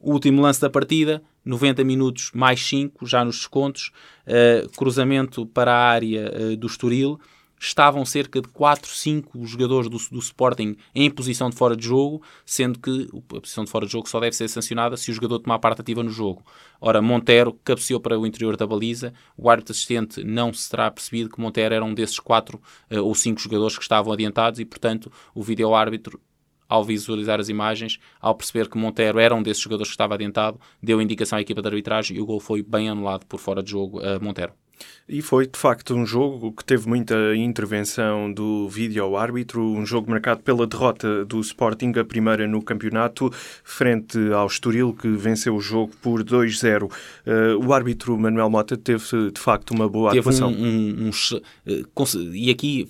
O 0.00 0.12
último 0.12 0.42
lance 0.42 0.60
da 0.60 0.68
partida, 0.68 1.22
90 1.44 1.84
minutos 1.84 2.30
mais 2.34 2.60
5, 2.60 3.06
já 3.06 3.24
nos 3.24 3.36
descontos, 3.36 3.92
uh, 4.26 4.68
cruzamento 4.76 5.46
para 5.46 5.72
a 5.72 5.90
área 5.90 6.32
uh, 6.34 6.56
do 6.56 6.66
Estoril, 6.66 7.20
estavam 7.62 8.04
cerca 8.04 8.40
de 8.40 8.48
4, 8.48 8.90
5 8.90 9.46
jogadores 9.46 9.88
do, 9.88 9.96
do, 10.10 10.18
Sporting 10.18 10.76
em 10.92 11.08
posição 11.08 11.48
de 11.48 11.54
fora 11.54 11.76
de 11.76 11.86
jogo, 11.86 12.20
sendo 12.44 12.78
que 12.80 13.08
a 13.36 13.40
posição 13.40 13.64
de 13.64 13.70
fora 13.70 13.86
de 13.86 13.92
jogo 13.92 14.08
só 14.08 14.18
deve 14.18 14.34
ser 14.34 14.48
sancionada 14.48 14.96
se 14.96 15.12
o 15.12 15.14
jogador 15.14 15.38
tomar 15.38 15.60
parte 15.60 15.80
ativa 15.80 16.02
no 16.02 16.10
jogo. 16.10 16.44
Ora, 16.80 17.00
Montero 17.00 17.52
cabeceou 17.64 18.00
para 18.00 18.18
o 18.18 18.26
interior 18.26 18.56
da 18.56 18.66
baliza, 18.66 19.14
o 19.36 19.48
árbitro 19.48 19.70
assistente 19.72 20.24
não 20.24 20.52
se 20.52 20.68
terá 20.68 20.90
percebido 20.90 21.30
que 21.30 21.40
Montero 21.40 21.72
era 21.72 21.84
um 21.84 21.94
desses 21.94 22.18
4 22.18 22.56
uh, 22.56 22.98
ou 23.00 23.14
5 23.14 23.40
jogadores 23.40 23.76
que 23.76 23.82
estavam 23.84 24.12
adiantados 24.12 24.58
e, 24.58 24.64
portanto, 24.64 25.10
o 25.32 25.42
vídeo-árbitro 25.42 26.20
ao 26.68 26.82
visualizar 26.82 27.38
as 27.38 27.48
imagens, 27.48 28.00
ao 28.20 28.34
perceber 28.34 28.68
que 28.68 28.78
Montero 28.78 29.20
era 29.20 29.34
um 29.34 29.42
desses 29.42 29.62
jogadores 29.62 29.90
que 29.90 29.94
estava 29.94 30.14
adiantado, 30.14 30.58
deu 30.82 31.02
indicação 31.02 31.38
à 31.38 31.42
equipa 31.42 31.60
de 31.60 31.68
arbitragem 31.68 32.16
e 32.16 32.20
o 32.20 32.26
gol 32.26 32.40
foi 32.40 32.62
bem 32.62 32.88
anulado 32.88 33.26
por 33.26 33.38
fora 33.38 33.62
de 33.62 33.70
jogo 33.70 34.00
a 34.00 34.18
Montero. 34.18 34.61
E 35.08 35.20
foi 35.20 35.46
de 35.46 35.58
facto 35.58 35.94
um 35.94 36.06
jogo 36.06 36.52
que 36.52 36.64
teve 36.64 36.88
muita 36.88 37.14
intervenção 37.36 38.32
do 38.32 38.68
vídeo-árbitro, 38.68 39.62
um 39.62 39.84
jogo 39.84 40.10
marcado 40.10 40.42
pela 40.42 40.66
derrota 40.66 41.24
do 41.24 41.40
Sporting, 41.40 41.92
a 41.98 42.04
primeira 42.04 42.46
no 42.46 42.62
campeonato, 42.62 43.30
frente 43.64 44.18
ao 44.32 44.46
Estoril, 44.46 44.94
que 44.94 45.08
venceu 45.08 45.56
o 45.56 45.60
jogo 45.60 45.92
por 46.00 46.22
2-0. 46.24 46.84
Uh, 46.84 46.90
eh, 47.26 47.54
o 47.56 47.72
árbitro 47.72 48.16
Manuel 48.16 48.48
Mota 48.48 48.76
teve 48.76 49.30
de 49.30 49.40
facto 49.40 49.72
uma 49.72 49.88
boa 49.88 50.10
teve 50.10 50.20
atuação. 50.20 50.50
Um, 50.50 51.08
um, 51.08 51.10
um, 51.10 52.32
e 52.32 52.50
aqui 52.50 52.88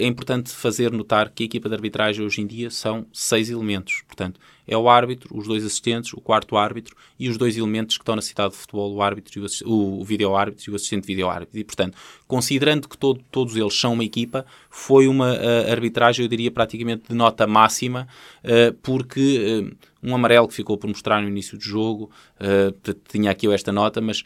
é 0.00 0.06
importante 0.06 0.50
fazer 0.50 0.90
notar 0.90 1.30
que 1.30 1.42
a 1.42 1.46
equipa 1.46 1.68
de 1.68 1.74
arbitragem 1.74 2.24
hoje 2.24 2.40
em 2.40 2.46
dia 2.46 2.70
são 2.70 3.06
seis 3.12 3.50
elementos. 3.50 4.02
Portanto, 4.06 4.40
é 4.66 4.76
o 4.76 4.88
árbitro, 4.88 5.36
os 5.36 5.46
dois 5.46 5.64
assistentes, 5.64 6.12
o 6.12 6.20
quarto 6.20 6.56
árbitro 6.56 6.96
e 7.18 7.28
os 7.28 7.36
dois 7.36 7.56
elementos 7.56 7.96
que 7.96 8.02
estão 8.02 8.14
na 8.14 8.22
cidade 8.22 8.52
de 8.52 8.58
futebol, 8.58 8.94
o 8.94 9.02
árbitro, 9.02 9.44
o, 9.64 10.00
o 10.00 10.04
vídeo-árbitro 10.04 10.64
e 10.68 10.72
o 10.72 10.76
assistente 10.76 11.06
vídeo-árbitro. 11.06 11.58
E, 11.58 11.64
portanto, 11.64 11.98
considerando 12.26 12.88
que 12.88 12.96
todo, 12.96 13.20
todos 13.30 13.56
eles 13.56 13.78
são 13.78 13.94
uma 13.94 14.04
equipa, 14.04 14.46
foi 14.70 15.08
uma 15.08 15.32
uh, 15.32 15.70
arbitragem, 15.72 16.24
eu 16.24 16.28
diria, 16.28 16.50
praticamente 16.50 17.08
de 17.08 17.14
nota 17.14 17.46
máxima, 17.46 18.06
uh, 18.44 18.72
porque... 18.82 19.66
Uh, 19.68 19.90
um 20.02 20.14
amarelo 20.14 20.48
que 20.48 20.54
ficou 20.54 20.78
por 20.78 20.88
mostrar 20.88 21.20
no 21.20 21.28
início 21.28 21.58
do 21.58 21.62
jogo, 21.62 22.10
uh, 22.40 22.94
tinha 23.06 23.30
aqui 23.30 23.46
esta 23.52 23.70
nota, 23.70 24.00
mas 24.00 24.24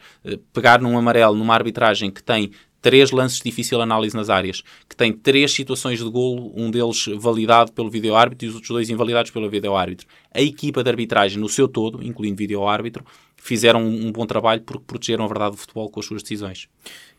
pegar 0.53 0.79
num 0.79 0.97
amarelo 0.97 1.35
numa 1.35 1.53
arbitragem 1.53 2.09
que 2.09 2.23
tem 2.23 2.51
três 2.85 3.09
lances 3.09 3.39
de 3.39 3.45
difícil 3.45 3.81
análise 3.81 4.15
nas 4.15 4.29
áreas, 4.29 4.61
que 4.87 4.95
tem 4.95 5.11
três 5.11 5.51
situações 5.51 5.97
de 5.97 6.07
golo, 6.07 6.53
um 6.55 6.69
deles 6.69 7.07
validado 7.17 7.71
pelo 7.71 7.89
vídeo-árbitro 7.89 8.45
e 8.45 8.49
os 8.49 8.53
outros 8.53 8.69
dois 8.69 8.91
invalidados 8.91 9.31
pelo 9.31 9.49
vídeo-árbitro. 9.49 10.05
A 10.31 10.39
equipa 10.39 10.83
de 10.83 10.89
arbitragem 10.91 11.39
no 11.39 11.49
seu 11.49 11.67
todo, 11.67 12.03
incluindo 12.03 12.35
vídeo-árbitro, 12.35 13.03
fizeram 13.35 13.83
um, 13.83 14.11
bom 14.11 14.27
trabalho 14.27 14.61
porque 14.61 14.83
protegeram 14.85 15.25
a 15.25 15.27
verdade 15.27 15.55
do 15.55 15.57
futebol 15.57 15.89
com 15.89 15.99
as 15.99 16.05
suas 16.05 16.21
decisões. 16.21 16.67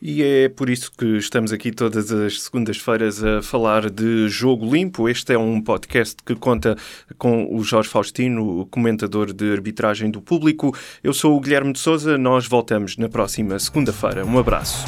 E 0.01 0.23
é 0.23 0.47
por 0.47 0.69
isso 0.69 0.89
que 0.97 1.17
estamos 1.17 1.51
aqui 1.51 1.73
todas 1.73 2.13
as 2.13 2.43
segundas-feiras 2.43 3.21
a 3.21 3.41
falar 3.41 3.89
de 3.89 4.29
Jogo 4.29 4.73
Limpo. 4.73 5.09
Este 5.09 5.33
é 5.33 5.37
um 5.37 5.61
podcast 5.61 6.15
que 6.25 6.33
conta 6.33 6.77
com 7.17 7.53
o 7.53 7.61
Jorge 7.61 7.89
Faustino, 7.89 8.65
comentador 8.67 9.33
de 9.33 9.51
arbitragem 9.51 10.09
do 10.09 10.21
público. 10.21 10.73
Eu 11.03 11.11
sou 11.11 11.35
o 11.35 11.41
Guilherme 11.41 11.73
de 11.73 11.79
Souza, 11.79 12.17
nós 12.17 12.47
voltamos 12.47 12.95
na 12.95 13.09
próxima 13.09 13.59
segunda-feira. 13.59 14.25
Um 14.25 14.39
abraço. 14.39 14.85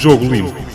Jogo 0.00 0.30
Limpo. 0.30 0.69